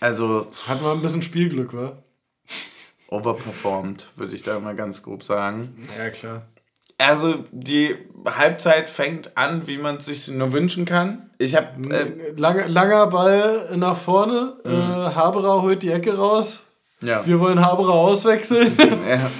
[0.00, 0.48] Also.
[0.66, 1.96] Hat man ein bisschen Spielglück, wa?
[3.08, 5.76] Overperformed, würde ich da mal ganz grob sagen.
[5.98, 6.46] Ja, klar.
[6.98, 11.30] Also die Halbzeit fängt an, wie man es sich nur wünschen kann.
[11.38, 14.56] Ich habe äh, Lange, langer Ball nach vorne.
[14.64, 14.70] Mhm.
[14.70, 16.60] Äh, Haberer holt die Ecke raus.
[17.00, 17.26] Ja.
[17.26, 18.76] Wir wollen Haberer auswechseln.
[19.08, 19.30] ja.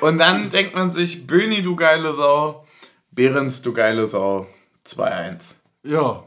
[0.00, 2.66] Und dann denkt man sich, Böni, du geile Sau,
[3.10, 4.46] Behrens, du geile Sau,
[4.86, 5.54] 2-1.
[5.82, 6.22] Ja.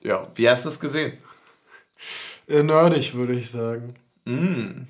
[0.00, 1.12] Ja, wie hast du es gesehen?
[2.48, 3.94] Äh, nerdig, würde ich sagen.
[4.24, 4.86] Mm.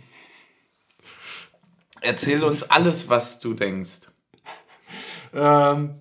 [2.00, 4.00] Erzähl uns alles, was du denkst.
[5.32, 5.94] Ähm,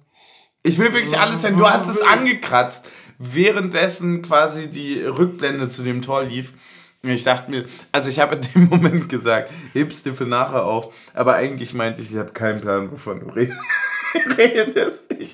[0.63, 1.57] ich will wirklich alles hören.
[1.57, 6.53] Du hast es angekratzt, währenddessen quasi die Rückblende zu dem Tor lief.
[7.03, 10.93] Ich dachte mir, also ich habe in dem Moment gesagt, hebst dir für nachher auf,
[11.13, 13.27] aber eigentlich meinte ich, ich habe keinen Plan, wovon du
[14.37, 15.07] redest.
[15.21, 15.33] Ich,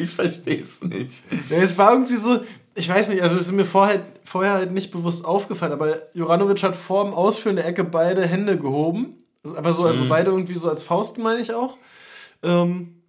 [0.00, 1.22] ich verstehe es nicht.
[1.48, 2.40] Ja, es war irgendwie so,
[2.74, 6.62] ich weiß nicht, also es ist mir vorher, vorher halt nicht bewusst aufgefallen, aber Juranovic
[6.62, 9.24] hat vor dem Ausführen der Ecke beide Hände gehoben.
[9.42, 10.08] Also einfach so, also mhm.
[10.08, 11.76] beide irgendwie so als Faust, meine ich auch.
[12.42, 13.02] Ähm,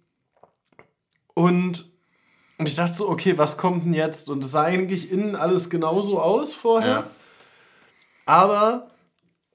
[1.34, 1.90] und,
[2.58, 4.30] und ich dachte so, okay, was kommt denn jetzt?
[4.30, 6.88] Und es sah eigentlich innen alles genauso aus vorher.
[6.88, 7.04] Ja.
[8.26, 8.88] Aber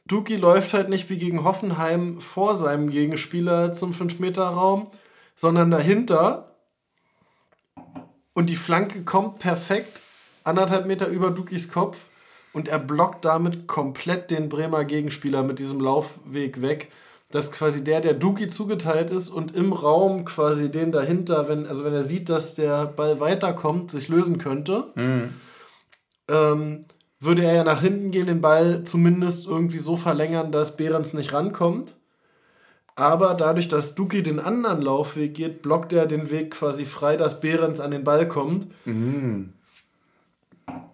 [0.05, 4.87] Duki läuft halt nicht wie gegen Hoffenheim vor seinem Gegenspieler zum 5-Meter-Raum,
[5.38, 6.55] sondern dahinter.
[8.33, 10.01] Und die Flanke kommt perfekt
[10.43, 12.09] anderthalb Meter über Dukis Kopf
[12.53, 16.91] und er blockt damit komplett den Bremer Gegenspieler mit diesem Laufweg weg.
[17.29, 21.83] Dass quasi der, der Duki zugeteilt ist und im Raum quasi den dahinter, wenn, also
[21.83, 25.33] wenn er sieht, dass der Ball weiterkommt, sich lösen könnte, mhm.
[26.29, 26.85] ähm,
[27.19, 31.33] würde er ja nach hinten gehen, den Ball zumindest irgendwie so verlängern, dass Behrens nicht
[31.33, 31.95] rankommt.
[32.97, 37.39] Aber dadurch, dass Duki den anderen Laufweg geht, blockt er den Weg quasi frei, dass
[37.39, 38.67] Behrens an den Ball kommt.
[38.85, 39.53] Mhm.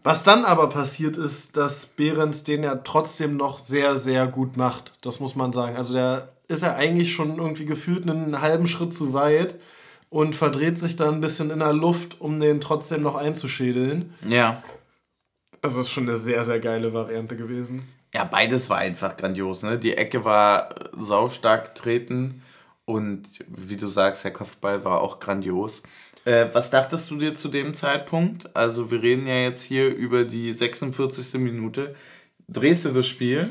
[0.03, 4.97] Was dann aber passiert ist, dass Behrens den ja trotzdem noch sehr, sehr gut macht.
[4.99, 5.77] Das muss man sagen.
[5.77, 9.57] Also der ist ja eigentlich schon irgendwie gefühlt einen halben Schritt zu weit
[10.09, 14.13] und verdreht sich dann ein bisschen in der Luft, um den trotzdem noch einzuschädeln.
[14.27, 14.61] Ja.
[15.61, 17.83] Also es ist schon eine sehr, sehr geile Variante gewesen.
[18.13, 19.63] Ja, beides war einfach grandios.
[19.63, 19.79] Ne?
[19.79, 22.43] Die Ecke war saustark treten
[22.85, 25.81] und wie du sagst, der Kopfball war auch grandios.
[26.25, 28.55] Äh, was dachtest du dir zu dem Zeitpunkt?
[28.55, 31.39] Also wir reden ja jetzt hier über die 46.
[31.41, 31.95] Minute.
[32.47, 33.49] Drehst du das Spiel?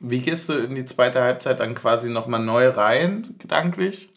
[0.00, 4.10] Wie gehst du in die zweite Halbzeit dann quasi nochmal neu rein, gedanklich?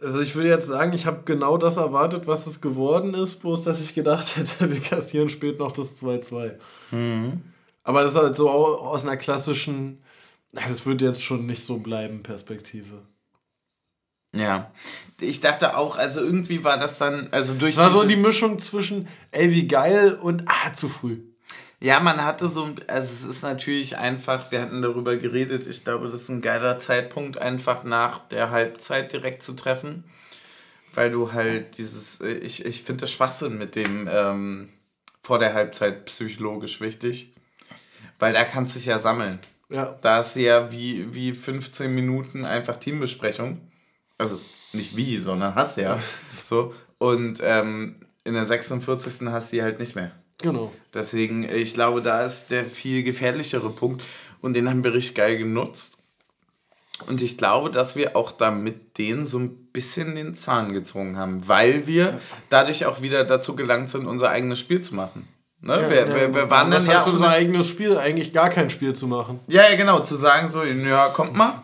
[0.00, 3.62] Also ich würde jetzt sagen, ich habe genau das erwartet, was es geworden ist, bloß
[3.62, 6.54] dass ich gedacht hätte, wir kassieren spät noch das 2-2.
[6.90, 7.42] Mhm.
[7.82, 10.02] Aber das ist halt so aus einer klassischen,
[10.52, 13.02] das wird jetzt schon nicht so bleiben, Perspektive.
[14.36, 14.72] Ja,
[15.20, 17.72] ich dachte auch, also irgendwie war das dann, also durch.
[17.72, 21.20] Es war so die Mischung zwischen, ey, wie geil und ah, zu früh.
[21.80, 26.06] Ja, man hatte so, also es ist natürlich einfach, wir hatten darüber geredet, ich glaube,
[26.06, 30.04] das ist ein geiler Zeitpunkt, einfach nach der Halbzeit direkt zu treffen,
[30.94, 34.70] weil du halt dieses, ich, ich finde das Schwachsinn mit dem ähm,
[35.22, 37.32] vor der Halbzeit psychologisch wichtig,
[38.18, 39.38] weil da kannst du dich ja sammeln.
[39.68, 39.96] Ja.
[40.00, 43.60] Da ist ja wie, wie 15 Minuten einfach Teambesprechung
[44.18, 44.40] also
[44.72, 45.98] nicht wie, sondern hast ja.
[46.42, 46.74] so.
[46.98, 49.28] Und ähm, in der 46.
[49.28, 50.10] hast du sie halt nicht mehr.
[50.40, 50.72] Genau.
[50.94, 54.04] Deswegen, ich glaube, da ist der viel gefährlichere Punkt
[54.40, 55.98] und den haben wir richtig geil genutzt.
[57.06, 61.46] Und ich glaube, dass wir auch damit den so ein bisschen den Zahn gezogen haben,
[61.46, 62.20] weil wir
[62.50, 65.28] dadurch auch wieder dazu gelangt sind, unser eigenes Spiel zu machen.
[65.60, 65.80] Ne?
[65.80, 68.94] Ja, wir, ja, wir, wir waren dann ja unser eigenes Spiel, eigentlich gar kein Spiel
[68.94, 69.40] zu machen.
[69.46, 71.62] Ja, ja, genau, zu sagen so, ja, kommt mal,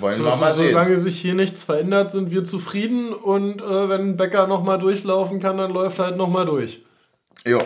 [0.00, 3.88] wollen so, wir mal so, Solange sich hier nichts verändert, sind wir zufrieden und äh,
[3.88, 6.82] wenn ein Bäcker nochmal durchlaufen kann, dann läuft halt nochmal durch.
[7.46, 7.58] Ja.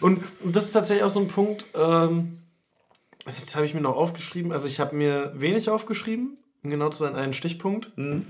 [0.00, 2.42] Und, und das ist tatsächlich auch so ein Punkt, ähm,
[3.24, 7.04] das habe ich mir noch aufgeschrieben, also ich habe mir wenig aufgeschrieben, um genau zu
[7.04, 7.96] sein, einen Stichpunkt.
[7.96, 8.26] Mhm.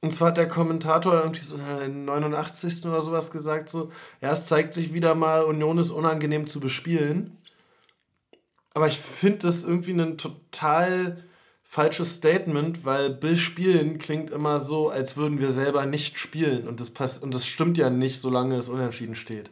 [0.00, 2.84] Und zwar hat der Kommentator irgendwie so in 89.
[2.84, 7.38] oder sowas gesagt, so, ja, es zeigt sich wieder mal, Union ist unangenehm zu bespielen.
[8.74, 11.24] Aber ich finde das irgendwie einen total
[11.62, 16.68] falsches Statement, weil Bill spielen klingt immer so, als würden wir selber nicht spielen.
[16.68, 19.50] Und das, pass und das stimmt ja nicht, solange es unentschieden steht.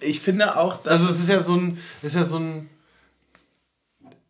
[0.00, 1.00] Ich finde auch, dass.
[1.00, 1.78] Also, es ist ja so ein.
[2.02, 2.68] Ist ja so ein.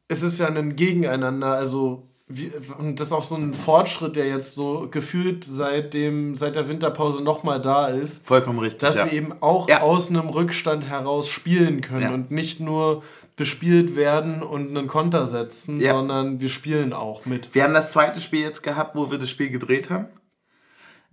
[0.08, 1.54] Es ist ja ein Gegeneinander.
[1.54, 6.36] Also, wie, und das ist auch so ein Fortschritt, der jetzt so gefühlt seit, dem,
[6.36, 8.26] seit der Winterpause nochmal da ist.
[8.26, 8.80] Vollkommen richtig.
[8.80, 9.04] Dass ja.
[9.04, 9.82] wir eben auch ja.
[9.82, 12.14] aus einem Rückstand heraus spielen können ja.
[12.14, 13.02] und nicht nur
[13.36, 15.92] bespielt werden und einen Konter setzen, ja.
[15.92, 17.54] sondern wir spielen auch mit.
[17.54, 20.06] Wir haben das zweite Spiel jetzt gehabt, wo wir das Spiel gedreht haben.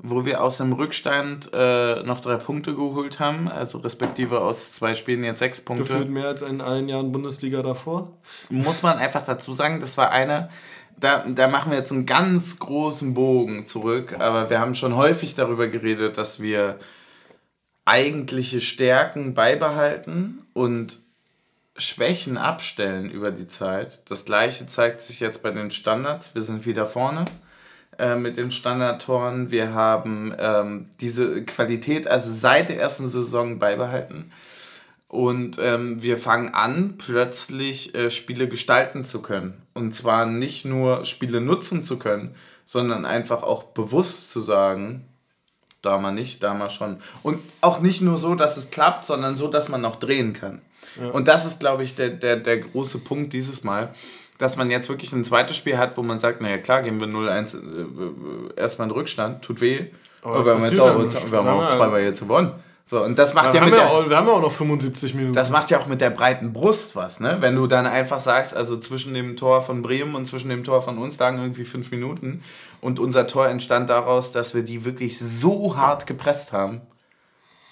[0.04, 4.96] Wo wir aus dem Rückstand äh, noch drei Punkte geholt haben, also respektive aus zwei
[4.96, 5.84] Spielen jetzt sechs Punkte.
[5.84, 8.18] Gefühlt mehr als in allen Jahren Bundesliga davor.
[8.50, 10.50] Muss man einfach dazu sagen, das war eine,
[10.98, 15.36] da, da machen wir jetzt einen ganz großen Bogen zurück, aber wir haben schon häufig
[15.36, 16.80] darüber geredet, dass wir
[17.86, 21.00] eigentliche Stärken beibehalten und
[21.78, 24.10] Schwächen abstellen über die Zeit.
[24.10, 26.36] Das gleiche zeigt sich jetzt bei den Standards.
[26.36, 27.26] Wir sind wieder vorne
[28.02, 29.52] äh, mit den Standardtoren.
[29.52, 34.32] Wir haben ähm, diese Qualität also seit der ersten Saison beibehalten.
[35.08, 39.62] Und ähm, wir fangen an, plötzlich äh, Spiele gestalten zu können.
[39.74, 42.34] Und zwar nicht nur Spiele nutzen zu können,
[42.66, 45.06] sondern einfach auch bewusst zu sagen,
[45.82, 46.98] Da mal nicht, da mal schon.
[47.24, 50.62] Und auch nicht nur so, dass es klappt, sondern so, dass man noch drehen kann.
[51.00, 51.10] Ja.
[51.10, 53.94] Und das ist, glaube ich, der, der, der große Punkt dieses Mal,
[54.42, 57.08] dass man jetzt wirklich ein zweites Spiel hat, wo man sagt, naja klar, gehen wir
[57.08, 59.86] 0-1 äh, erstmal in Rückstand, tut weh.
[60.24, 62.52] Aber, Aber wir haben jetzt auch, wir haben auch zweimal jetzt gewonnen.
[62.84, 65.14] So, und das macht ja, ja mit der, auch, wir haben ja auch noch 75
[65.14, 65.34] Minuten.
[65.34, 67.38] Das macht ja auch mit der breiten Brust was, ne?
[67.40, 70.82] Wenn du dann einfach sagst, also zwischen dem Tor von Bremen und zwischen dem Tor
[70.82, 72.44] von uns lagen irgendwie fünf Minuten
[72.82, 76.82] und unser Tor entstand daraus, dass wir die wirklich so hart gepresst haben,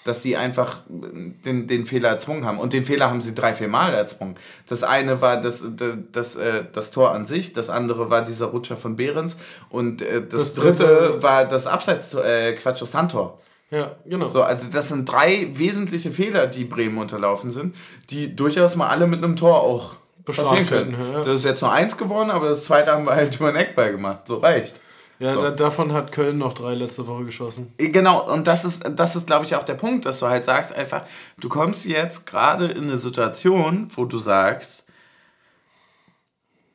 [0.04, 2.58] dass sie einfach den, den Fehler erzwungen haben.
[2.58, 4.36] Und den Fehler haben sie drei, vier Mal erzwungen.
[4.68, 8.48] Das eine war das, das, das, äh, das Tor an sich, das andere war dieser
[8.48, 9.38] Rutscher von Behrens
[9.70, 13.40] und äh, das, das dritte, dritte war das Abseits, äh, Quatsch, das Sandtor.
[13.72, 14.26] Ja, genau.
[14.28, 17.76] So, also das sind drei wesentliche Fehler, die Bremen unterlaufen sind,
[18.10, 20.92] die durchaus mal alle mit einem Tor auch passieren können.
[21.14, 21.24] Ja.
[21.24, 23.92] Das ist jetzt nur eins geworden, aber das zweite haben wir halt über den Eckball
[23.92, 24.28] gemacht.
[24.28, 24.80] So reicht.
[25.20, 25.42] Ja, so.
[25.42, 27.74] da, davon hat Köln noch drei letzte Woche geschossen.
[27.78, 30.74] Genau, und das ist, das ist, glaube ich, auch der Punkt, dass du halt sagst
[30.74, 31.04] einfach,
[31.38, 34.86] du kommst jetzt gerade in eine Situation, wo du sagst,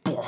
[0.03, 0.25] boah,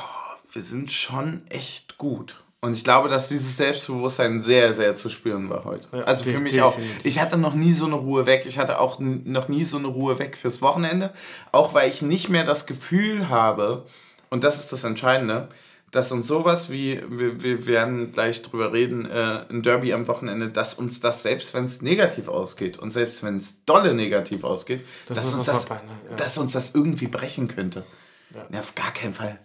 [0.51, 2.43] wir sind schon echt gut.
[2.59, 5.87] Und ich glaube, dass dieses Selbstbewusstsein sehr, sehr zu spüren war heute.
[5.91, 6.63] Ja, also für mich definitiv.
[6.63, 7.05] auch.
[7.05, 8.45] Ich hatte noch nie so eine Ruhe weg.
[8.47, 11.13] Ich hatte auch noch nie so eine Ruhe weg fürs Wochenende.
[11.51, 13.85] Auch weil ich nicht mehr das Gefühl habe,
[14.31, 15.49] und das ist das Entscheidende,
[15.91, 20.49] dass uns sowas wie, wir, wir werden gleich drüber reden, äh, ein Derby am Wochenende,
[20.49, 24.85] dass uns das, selbst wenn es negativ ausgeht und selbst wenn es dolle negativ ausgeht,
[25.07, 25.79] das dass, uns das, ja.
[26.17, 27.85] dass uns das irgendwie brechen könnte.
[28.33, 28.45] Ja.
[28.51, 28.59] ja.
[28.59, 29.39] auf gar keinen Fall.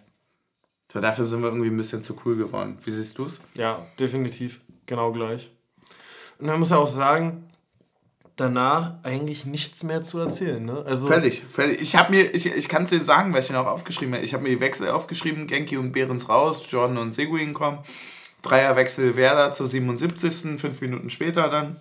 [0.91, 2.77] So, dafür sind wir irgendwie ein bisschen zu cool geworden.
[2.83, 3.41] Wie siehst du es?
[3.55, 4.61] Ja, definitiv.
[4.85, 5.49] Genau gleich.
[6.39, 7.49] Und man muss ja auch sagen,
[8.35, 10.63] danach eigentlich nichts mehr zu erzählen.
[10.63, 10.83] Ne?
[10.85, 11.81] Also völlig, völlig.
[11.81, 14.23] Ich habe mir, ich, ich kann es dir sagen, was ich noch aufgeschrieben habe.
[14.23, 17.79] Ich habe mir die Wechsel aufgeschrieben, Genki und Behrens raus, Jordan und Seguin kommen.
[18.41, 20.59] Dreierwechsel Werder zur 77.
[20.59, 21.77] Fünf Minuten später dann.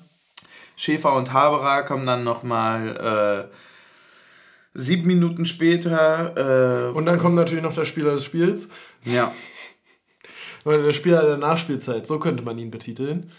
[0.77, 3.57] Schäfer und Haberer kommen dann nochmal äh,
[4.75, 6.91] sieben Minuten später.
[6.91, 8.69] Äh, und dann kommt natürlich noch der Spieler des Spiels.
[9.05, 9.33] Ja.
[10.65, 13.33] Oder der Spieler der Nachspielzeit, so könnte man ihn betiteln.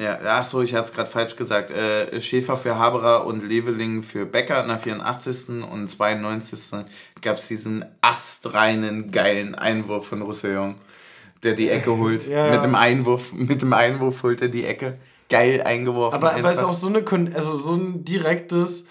[0.00, 1.70] Ja, ach so, ich hatte es gerade falsch gesagt.
[1.70, 5.62] Äh, Schäfer für Haberer und Leveling für Becker in der 84.
[5.70, 6.84] und 92.
[7.20, 10.76] gab es diesen astreinen, geilen Einwurf von Roussillon,
[11.42, 12.26] der die Ecke holt.
[12.28, 14.98] ja, mit, dem Einwurf, mit dem Einwurf holt er die Ecke.
[15.28, 16.16] Geil eingeworfen.
[16.16, 18.86] Aber, aber es ist auch so, eine, also so ein direktes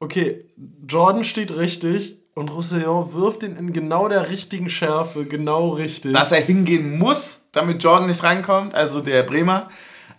[0.00, 0.44] okay,
[0.86, 6.12] Jordan steht richtig und Roussillon wirft ihn in genau der richtigen Schärfe, genau richtig.
[6.12, 9.70] Dass er hingehen muss, damit Jordan nicht reinkommt, also der Bremer.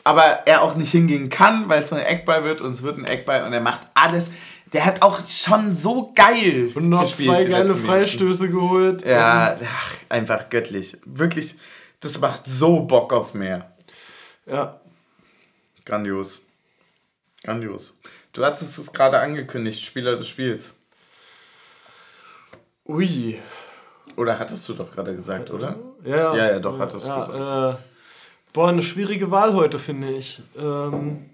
[0.03, 3.05] Aber er auch nicht hingehen kann, weil es ein Eckball wird und es wird ein
[3.05, 4.31] Eckball und er macht alles.
[4.73, 6.71] Der hat auch schon so geil.
[6.75, 9.05] Und noch zwei geile Freistöße geholt.
[9.05, 10.97] Ja, ach, einfach göttlich.
[11.05, 11.55] Wirklich,
[11.99, 13.71] das macht so Bock auf mehr.
[14.45, 14.79] Ja.
[15.85, 16.39] Grandios.
[17.43, 17.97] Grandios.
[18.33, 20.73] Du hattest es gerade angekündigt, Spieler des Spiels.
[22.85, 23.39] Ui.
[24.15, 25.77] Oder hattest du doch gerade gesagt, oder?
[26.03, 27.79] Ja, ja, ja doch, hattest ja, du gesagt.
[27.79, 27.88] Äh,
[28.53, 30.41] boah, eine schwierige Wahl heute, finde ich.
[30.57, 31.29] Ähm,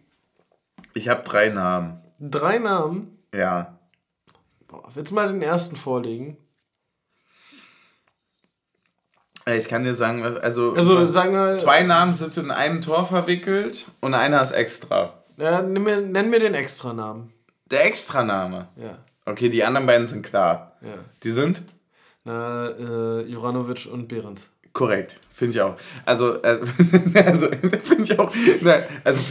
[0.93, 2.01] ich habe drei Namen.
[2.19, 3.19] Drei Namen?
[3.33, 3.77] Ja.
[4.67, 6.37] Boah, willst du mal den ersten vorlegen?
[9.47, 13.87] Ich kann dir sagen, also, also sagen wir, zwei Namen sind in einem Tor verwickelt
[14.01, 15.13] und einer ist extra.
[15.37, 17.31] Ja, nenn mir, nenn mir den Extranamen.
[17.69, 18.69] Der Extraname?
[18.75, 18.97] Ja.
[19.25, 20.77] Okay, die anderen beiden sind klar.
[20.81, 20.95] Ja.
[21.21, 21.61] Die sind?
[22.23, 24.49] Na, äh, Juranovic und Behrens.
[24.75, 25.75] Korrekt, finde ich auch.
[26.03, 26.59] Also, äh,
[27.25, 27.47] also
[27.83, 28.29] finde ich auch.
[28.59, 29.21] Ne, also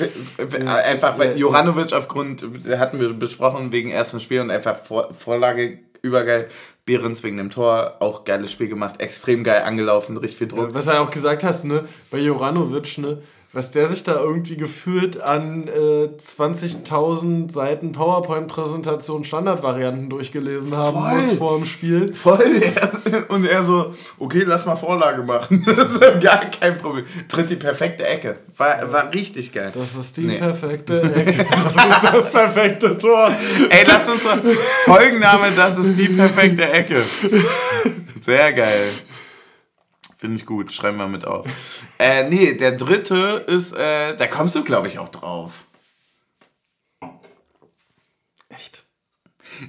[0.59, 5.13] ja, einfach, weil ja, Juranovic aufgrund, hatten wir besprochen, wegen ersten Spiel und einfach Vor
[5.13, 6.49] Vorlage übergeil.
[6.87, 10.69] Behrens wegen dem Tor, auch geiles Spiel gemacht, extrem geil angelaufen, richtig viel Druck.
[10.69, 13.19] Ja, was du ja auch gesagt hast, ne, bei Juranovic, ne,
[13.55, 21.17] was der sich da irgendwie gefühlt an äh, 20.000 Seiten PowerPoint-Präsentation Standardvarianten durchgelesen haben Voll.
[21.17, 22.15] muss vor dem Spiel.
[22.15, 22.63] Voll.
[23.29, 25.65] Und er so, okay, lass mal Vorlage machen.
[25.67, 27.05] das ist gar kein Problem.
[27.29, 28.39] Tritt die perfekte Ecke.
[28.57, 29.71] War, war richtig geil.
[29.73, 30.39] Das ist die nee.
[30.39, 31.47] perfekte Ecke.
[31.75, 33.31] Das ist das perfekte Tor.
[33.71, 34.43] Ey, lass uns mal.
[34.85, 37.03] Folgenname, das ist die perfekte Ecke.
[38.19, 38.89] Sehr geil.
[40.25, 41.47] Finde ich gut, schreiben wir mit auf.
[41.99, 45.67] äh, nee, der dritte ist, äh, da kommst du, glaube ich, auch drauf.
[48.49, 48.85] Echt?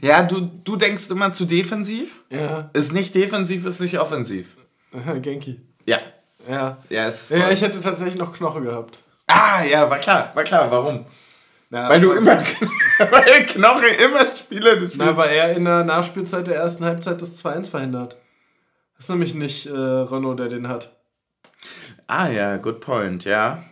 [0.02, 2.22] Ja, du, du denkst immer zu defensiv.
[2.30, 2.70] Ja.
[2.72, 4.56] Ist nicht defensiv, ist nicht offensiv.
[5.22, 5.60] Genki.
[5.86, 6.00] Ja.
[6.48, 6.78] Ja.
[6.90, 9.00] Ja, ist ja, ich hätte tatsächlich noch Knoche gehabt.
[9.28, 10.72] Ah, ja, war klar, war klar.
[10.72, 11.06] Warum?
[11.70, 12.38] Na, weil du immer,
[12.98, 15.06] weil Knoche immer Spieler des Spiels.
[15.06, 18.16] Na, weil er in der Nachspielzeit der ersten Halbzeit das 2-1 verhindert.
[18.96, 20.96] Das ist nämlich nicht äh, Renault, der den hat.
[22.08, 23.64] Ah ja, good point, ja.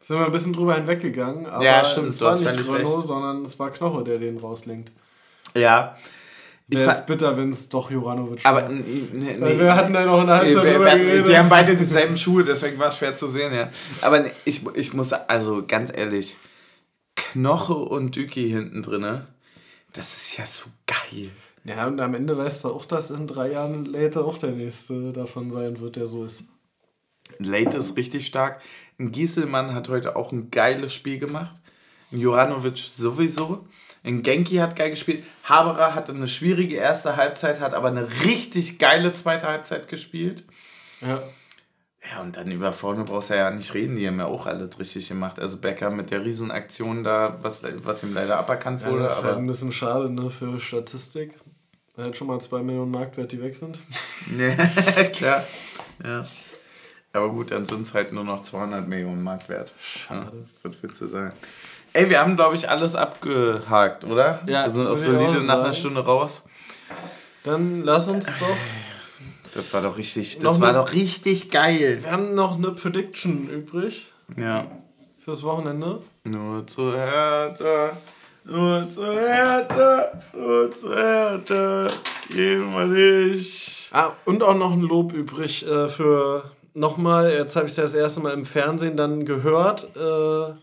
[0.00, 3.06] Sind wir ein bisschen drüber hinweggegangen, aber Ja, stimmt, es war nicht Renault, recht.
[3.06, 4.92] sondern es war Knoche, der den rauslenkt.
[5.56, 5.96] Ja.
[6.68, 8.70] Ich Wäre jetzt bitter, wenn es doch Juranovic aber war.
[8.70, 8.78] n-
[9.12, 9.60] n- Weil nee.
[9.60, 11.28] wir hatten da noch in der Nee, Halbzeit wir- drüber geredet.
[11.28, 13.68] die haben beide dieselben Schuhe, deswegen war es schwer zu sehen, ja.
[14.00, 16.36] Aber nee, ich, ich muss, also ganz ehrlich,
[17.16, 19.26] Knoche und Düki hinten drinne,
[19.92, 21.30] das ist ja so geil.
[21.64, 25.12] Ja, und am Ende weißt du auch, dass in drei Jahren later auch der nächste
[25.12, 26.44] davon sein wird, der so ist.
[27.38, 28.60] Late ist richtig stark.
[28.98, 31.56] Ein Gieselmann hat heute auch ein geiles Spiel gemacht.
[32.12, 33.66] Ein Juranovic sowieso.
[34.04, 35.24] Ein Genki hat geil gespielt.
[35.44, 40.44] Haberer hatte eine schwierige erste Halbzeit, hat aber eine richtig geile zweite Halbzeit gespielt.
[41.00, 41.22] Ja.
[42.12, 44.78] Ja, und dann über vorne brauchst du ja nicht reden, die haben ja auch alles
[44.78, 45.40] richtig gemacht.
[45.40, 49.04] Also Becker mit der Riesenaktion da, was, was ihm leider aberkannt ja wurde.
[49.04, 51.34] das ist halt aber ein bisschen schade ne, für Statistik.
[51.96, 53.78] Er hat schon mal 2 Millionen Marktwert, die weg sind.
[55.12, 55.44] klar.
[56.04, 56.26] Ja.
[57.12, 59.72] Aber gut, dann sind es halt nur noch 200 Millionen Mark wert.
[59.80, 60.32] Schade.
[60.32, 61.32] Ja, was willst du sagen?
[61.92, 64.40] Ey, wir haben, glaube ich, alles abgehakt, oder?
[64.46, 65.72] Ja, wir sind auch solide nach einer.
[65.72, 66.44] Stunde raus.
[67.44, 68.56] Dann lass uns doch.
[69.54, 72.00] Das war doch richtig, das war eine- doch richtig geil.
[72.02, 74.66] Wir haben noch eine Prediction übrig Ja.
[75.24, 76.02] fürs Wochenende.
[76.24, 77.90] Nur zu Hertha,
[78.44, 81.86] nur zu Hertha, nur zu Hertha,
[82.28, 83.88] jemals.
[83.92, 87.84] Ah, und auch noch ein Lob übrig äh, für nochmal, jetzt habe ich es ja
[87.84, 90.54] das erste Mal im Fernsehen dann gehört, äh,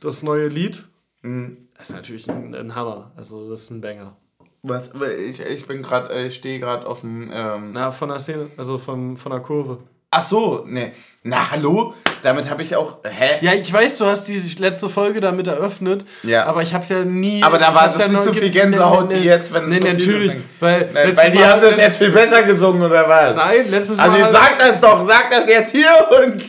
[0.00, 0.84] das neue Lied.
[1.22, 1.68] Mhm.
[1.76, 4.16] Das ist natürlich ein, ein Hammer, also das ist ein Banger.
[4.62, 7.30] Was, ich, ich bin gerade, ich stehe gerade auf dem.
[7.32, 9.78] Ähm Na, von der Szene, also vom, von der Kurve.
[10.10, 10.92] Ach so, ne.
[11.22, 11.94] Na, hallo?
[12.22, 12.98] Damit habe ich auch.
[13.04, 13.38] Hä?
[13.40, 16.46] Ja, ich weiß, du hast die letzte Folge damit eröffnet, Ja.
[16.46, 17.42] aber ich habe es ja nie...
[17.42, 20.32] Aber da war das ja nicht so viel Gänsehaut wie jetzt, wenn Nee, so natürlich,
[20.60, 20.86] weil...
[20.86, 23.34] Ne, letztes weil die haben das jetzt viel besser gesungen, oder was?
[23.36, 24.30] Nein, letztes Also Mal...
[24.30, 25.90] sag das doch, sag das jetzt hier
[26.22, 26.44] und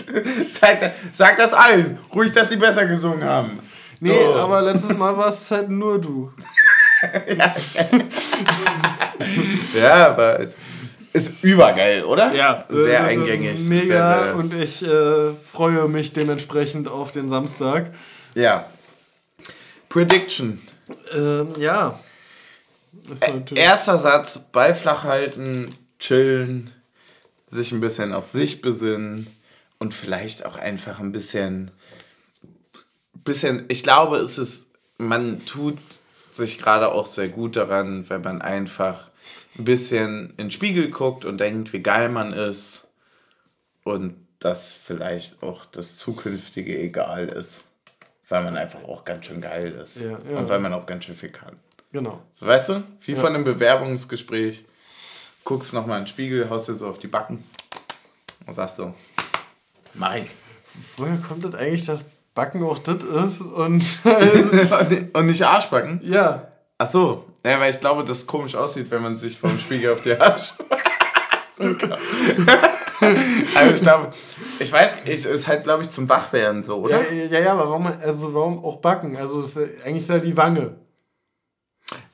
[0.61, 1.97] sag, das- sag das allen.
[2.13, 3.59] Ruhig, dass sie besser gesungen haben.
[3.99, 4.35] Nee, So.
[4.35, 6.31] aber letztes Mal war es halt nur du.
[9.79, 10.55] Ja, aber es
[11.17, 12.33] ist übergeil, oder?
[12.69, 13.55] Sehr das eingängig.
[13.55, 17.91] Ist mega Sehr, sehr, und ich äh, freue mich dementsprechend auf den Samstag.
[18.35, 18.65] ja.
[19.89, 20.61] Prediction.
[21.13, 21.99] Ähm, ja.
[23.55, 25.65] Erster Satz, Ball flach halten,
[25.97, 26.71] chillen,
[27.47, 29.27] sich ein bisschen auf sich besinnen
[29.79, 31.71] und vielleicht auch einfach ein bisschen,
[33.13, 35.77] bisschen, ich glaube, es ist, man tut
[36.29, 39.09] sich gerade auch sehr gut daran, wenn man einfach
[39.57, 42.87] ein bisschen in den Spiegel guckt und denkt, wie geil man ist
[43.83, 47.61] und dass vielleicht auch das Zukünftige egal ist,
[48.29, 50.37] weil man einfach auch ganz schön geil ist Ja, ja.
[50.37, 51.55] und weil man auch ganz schön viel kann.
[51.91, 52.21] genau.
[52.33, 52.83] So, weißt du?
[53.01, 54.65] Wie von einem Bewerbungsgespräch.
[55.43, 57.41] Guckst nochmal in den Spiegel, haust dir so auf die Backen
[58.45, 58.93] und sagst so,
[59.93, 60.29] Mike.
[60.97, 62.05] Woher kommt das eigentlich, dass
[62.35, 63.41] Backen auch das ist?
[63.41, 63.83] Und
[65.13, 66.01] und nicht Arschbacken?
[66.03, 66.51] ja.
[66.79, 67.25] Ach so.
[67.47, 70.53] Ja, weil ich glaube, das komisch aussieht, wenn man sich vom Spiegel auf die Arsch...
[73.55, 74.13] also ich glaube,
[74.59, 77.09] ich weiß, ich, ist halt, glaube ich, zum Wachwerden so, oder?
[77.09, 79.15] Ja, ja, ja, aber warum, also warum auch Backen?
[79.15, 80.75] Also es ist, eigentlich ist ja die Wange.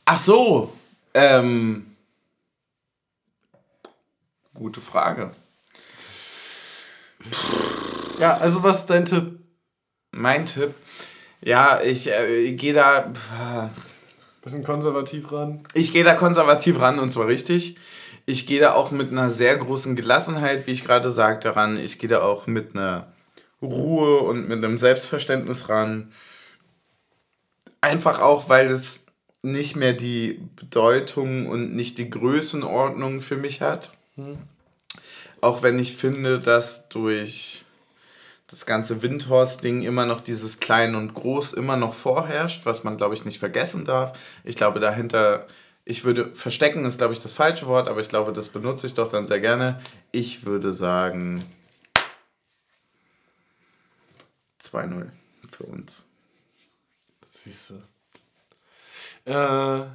[0.06, 0.72] Ach so.
[1.16, 1.96] Ähm,
[4.54, 5.32] gute Frage.
[8.20, 9.40] Ja, also was ist dein Tipp?
[10.12, 10.76] Mein Tipp,
[11.42, 13.12] ja, ich äh, gehe da...
[14.44, 15.64] Bisschen konservativ ran.
[15.74, 17.78] Ich gehe da konservativ ran und zwar richtig.
[18.26, 21.78] Ich gehe da auch mit einer sehr großen Gelassenheit, wie ich gerade sagte, ran.
[21.78, 23.14] Ich gehe da auch mit einer
[23.62, 26.12] Ruhe und mit einem Selbstverständnis ran.
[27.80, 29.02] Einfach auch, weil es
[29.44, 33.92] nicht mehr die Bedeutung und nicht die Größenordnung für mich hat.
[35.42, 37.63] Auch wenn ich finde, dass durch
[38.54, 43.16] das ganze Windhorst-Ding immer noch dieses Klein und Groß immer noch vorherrscht, was man, glaube
[43.16, 44.18] ich, nicht vergessen darf.
[44.44, 45.48] Ich glaube, dahinter,
[45.86, 48.94] ich würde, verstecken ist, glaube ich, das falsche Wort, aber ich glaube, das benutze ich
[48.94, 49.82] doch dann sehr gerne.
[50.12, 51.44] Ich würde sagen
[54.62, 55.10] 2-0
[55.52, 56.08] für uns.
[57.28, 59.32] Siehst du.
[59.32, 59.86] Äh,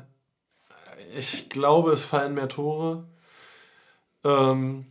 [1.17, 3.05] ich glaube, es fallen mehr Tore.
[4.25, 4.85] Ähm,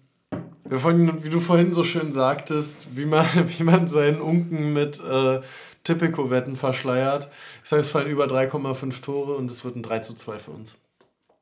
[0.71, 3.25] vorhin, wie du vorhin so schön sagtest, wie man,
[3.57, 5.41] wie man seinen Unken mit äh,
[5.83, 7.29] Tipico-Wetten verschleiert.
[7.63, 10.51] Ich sage, es fallen über 3,5 Tore und es wird ein 3 zu 2 für
[10.51, 10.77] uns.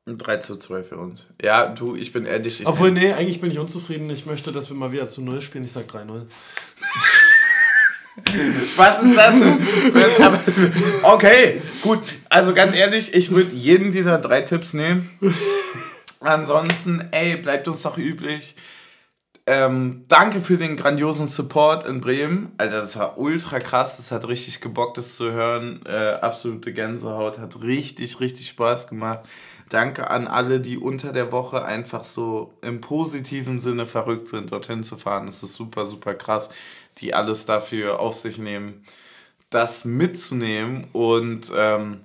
[0.06, 1.28] Ein 3 zu 2 für uns.
[1.42, 2.60] Ja, du, ich bin ehrlich.
[2.60, 4.08] Ich Obwohl, nee, eigentlich bin ich unzufrieden.
[4.10, 5.64] Ich möchte, dass wir mal wieder zu 0 spielen.
[5.64, 6.26] Ich sage 3-0.
[8.76, 9.34] Was ist das?
[11.02, 12.00] okay, gut.
[12.28, 15.10] Also ganz ehrlich, ich würde jeden dieser drei Tipps nehmen.
[16.20, 18.54] Ansonsten, ey, bleibt uns doch üblich.
[19.48, 22.52] Ähm, danke für den grandiosen Support in Bremen.
[22.58, 23.96] Alter, das war ultra krass.
[23.96, 25.80] Das hat richtig gebockt, das zu hören.
[25.86, 27.38] Äh, absolute Gänsehaut.
[27.38, 29.20] Hat richtig, richtig Spaß gemacht.
[29.68, 34.82] Danke an alle, die unter der Woche einfach so im positiven Sinne verrückt sind, dorthin
[34.82, 35.26] zu fahren.
[35.26, 36.50] Das ist super, super krass,
[36.98, 38.84] die alles dafür auf sich nehmen,
[39.50, 40.88] das mitzunehmen.
[40.92, 42.00] Und ähm,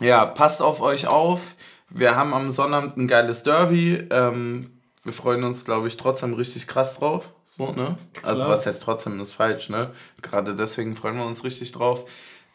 [0.00, 1.56] ja, passt auf euch auf.
[1.88, 4.06] Wir haben am Sonnabend ein geiles Derby.
[4.10, 4.73] Ähm,
[5.04, 7.32] wir freuen uns, glaube ich, trotzdem richtig krass drauf.
[7.44, 7.98] So, ne?
[8.22, 9.92] Also, was heißt trotzdem, ist falsch, ne?
[10.22, 12.08] Gerade deswegen freuen wir uns richtig drauf.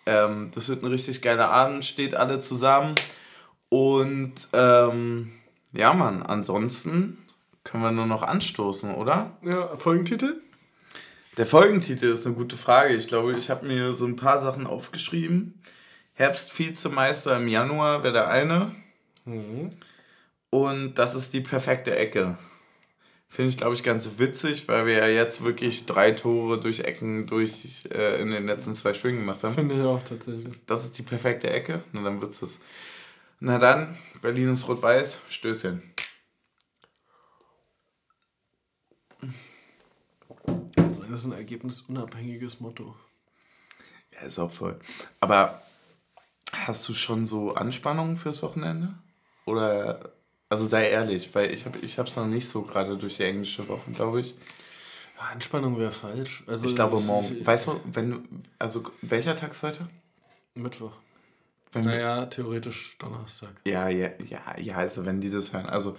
[0.06, 2.96] Ähm, das wird ein richtig geiler Abend, steht alle zusammen.
[3.70, 5.32] Und ähm,
[5.74, 7.20] ja, Mann, ansonsten
[7.64, 9.38] können wir nur noch anstoßen, oder?
[9.44, 10.42] Ja, Folgentitel?
[11.38, 12.96] Der Folgentitel ist eine gute Frage.
[12.96, 15.62] Ich glaube, ich habe mir so ein paar Sachen aufgeschrieben.
[16.16, 18.76] Herbst-Vizemeister im Januar wäre der eine.
[19.26, 19.72] Mhm.
[20.50, 22.38] Und das ist die perfekte Ecke.
[23.32, 27.28] Finde ich, glaube ich, ganz witzig, weil wir ja jetzt wirklich drei Tore durch Ecken
[27.28, 29.54] durch äh, in den letzten zwei Spielen gemacht haben.
[29.54, 30.56] Finde ich auch tatsächlich.
[30.66, 31.84] Das ist die perfekte Ecke.
[31.92, 32.60] Na, dann wird's das.
[33.40, 35.22] Na dann, Berlin ist rot-weiß.
[35.30, 35.84] Stößchen.
[40.76, 42.96] Das ist ein ergebnisunabhängiges Motto.
[44.14, 44.80] Ja, ist auch voll.
[45.20, 45.62] Aber
[46.52, 48.96] hast du schon so Anspannungen fürs Wochenende?
[49.46, 50.14] Oder
[50.50, 53.68] also sei ehrlich, weil ich habe es ich noch nicht so gerade durch die englische
[53.68, 54.36] Woche, glaube ich.
[55.18, 56.44] Ja, Anspannung wäre falsch.
[56.48, 57.38] Also ich glaube morgen.
[57.40, 58.20] Ich, weißt du, wenn du,
[58.58, 59.88] also welcher Tag ist heute?
[60.56, 60.94] Mittwoch.
[61.72, 63.52] Wenn naja, theoretisch Donnerstag.
[63.66, 65.96] Ja, ja, ja, ja, also wenn die das hören, also,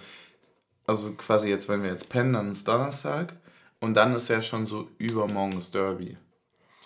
[0.85, 3.33] also quasi jetzt, wenn wir jetzt pennen, dann ist Donnerstag
[3.79, 6.17] und dann ist ja schon so übermorgen ist Derby.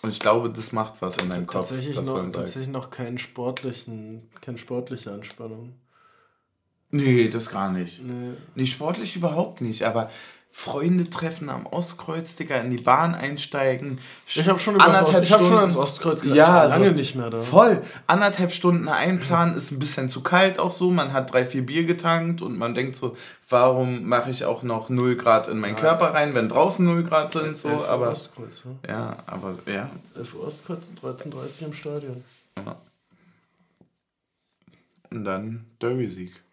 [0.02, 1.68] Und ich glaube, das macht was in deinem Kopf.
[1.68, 5.74] Tatsächlich, noch, tatsächlich noch keinen sportlichen, keine sportliche Anspannung.
[6.90, 8.02] Nee, das gar nicht.
[8.02, 8.34] Nee.
[8.54, 10.10] nee, sportlich überhaupt nicht, aber
[10.58, 13.98] Freunde treffen am Ostkreuz, Digga, in die Bahn einsteigen.
[14.26, 16.38] Ich habe schon, anderthalb ich hab schon ans Ostkreuz gedacht.
[16.38, 17.38] Ja, ich lange also, nicht mehr da.
[17.38, 17.82] Voll.
[18.06, 20.90] Anderthalb Stunden einplanen ist ein bisschen zu kalt auch so.
[20.90, 23.18] Man hat drei, vier Bier getankt und man denkt so,
[23.50, 25.80] warum mache ich auch noch 0 Grad in meinen ja.
[25.80, 27.54] Körper rein, wenn draußen 0 Grad sind.
[27.54, 28.76] So, 11 Uhr aber, Ostkreuz, ne?
[28.88, 29.90] Ja, aber ja.
[30.16, 32.24] 11 Uhr Ostkreuz und 13.30 Uhr im Stadion.
[32.56, 32.76] Ja.
[35.10, 36.45] Und dann Derby-Sieg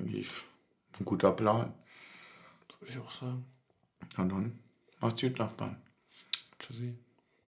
[0.00, 0.32] eigentlich
[0.98, 1.74] ein guter Plan.
[2.78, 3.44] Würde ich auch sagen.
[4.16, 4.58] Na dann,
[5.00, 5.76] macht's gut, Nachbarn.
[6.58, 6.96] Tschüssi.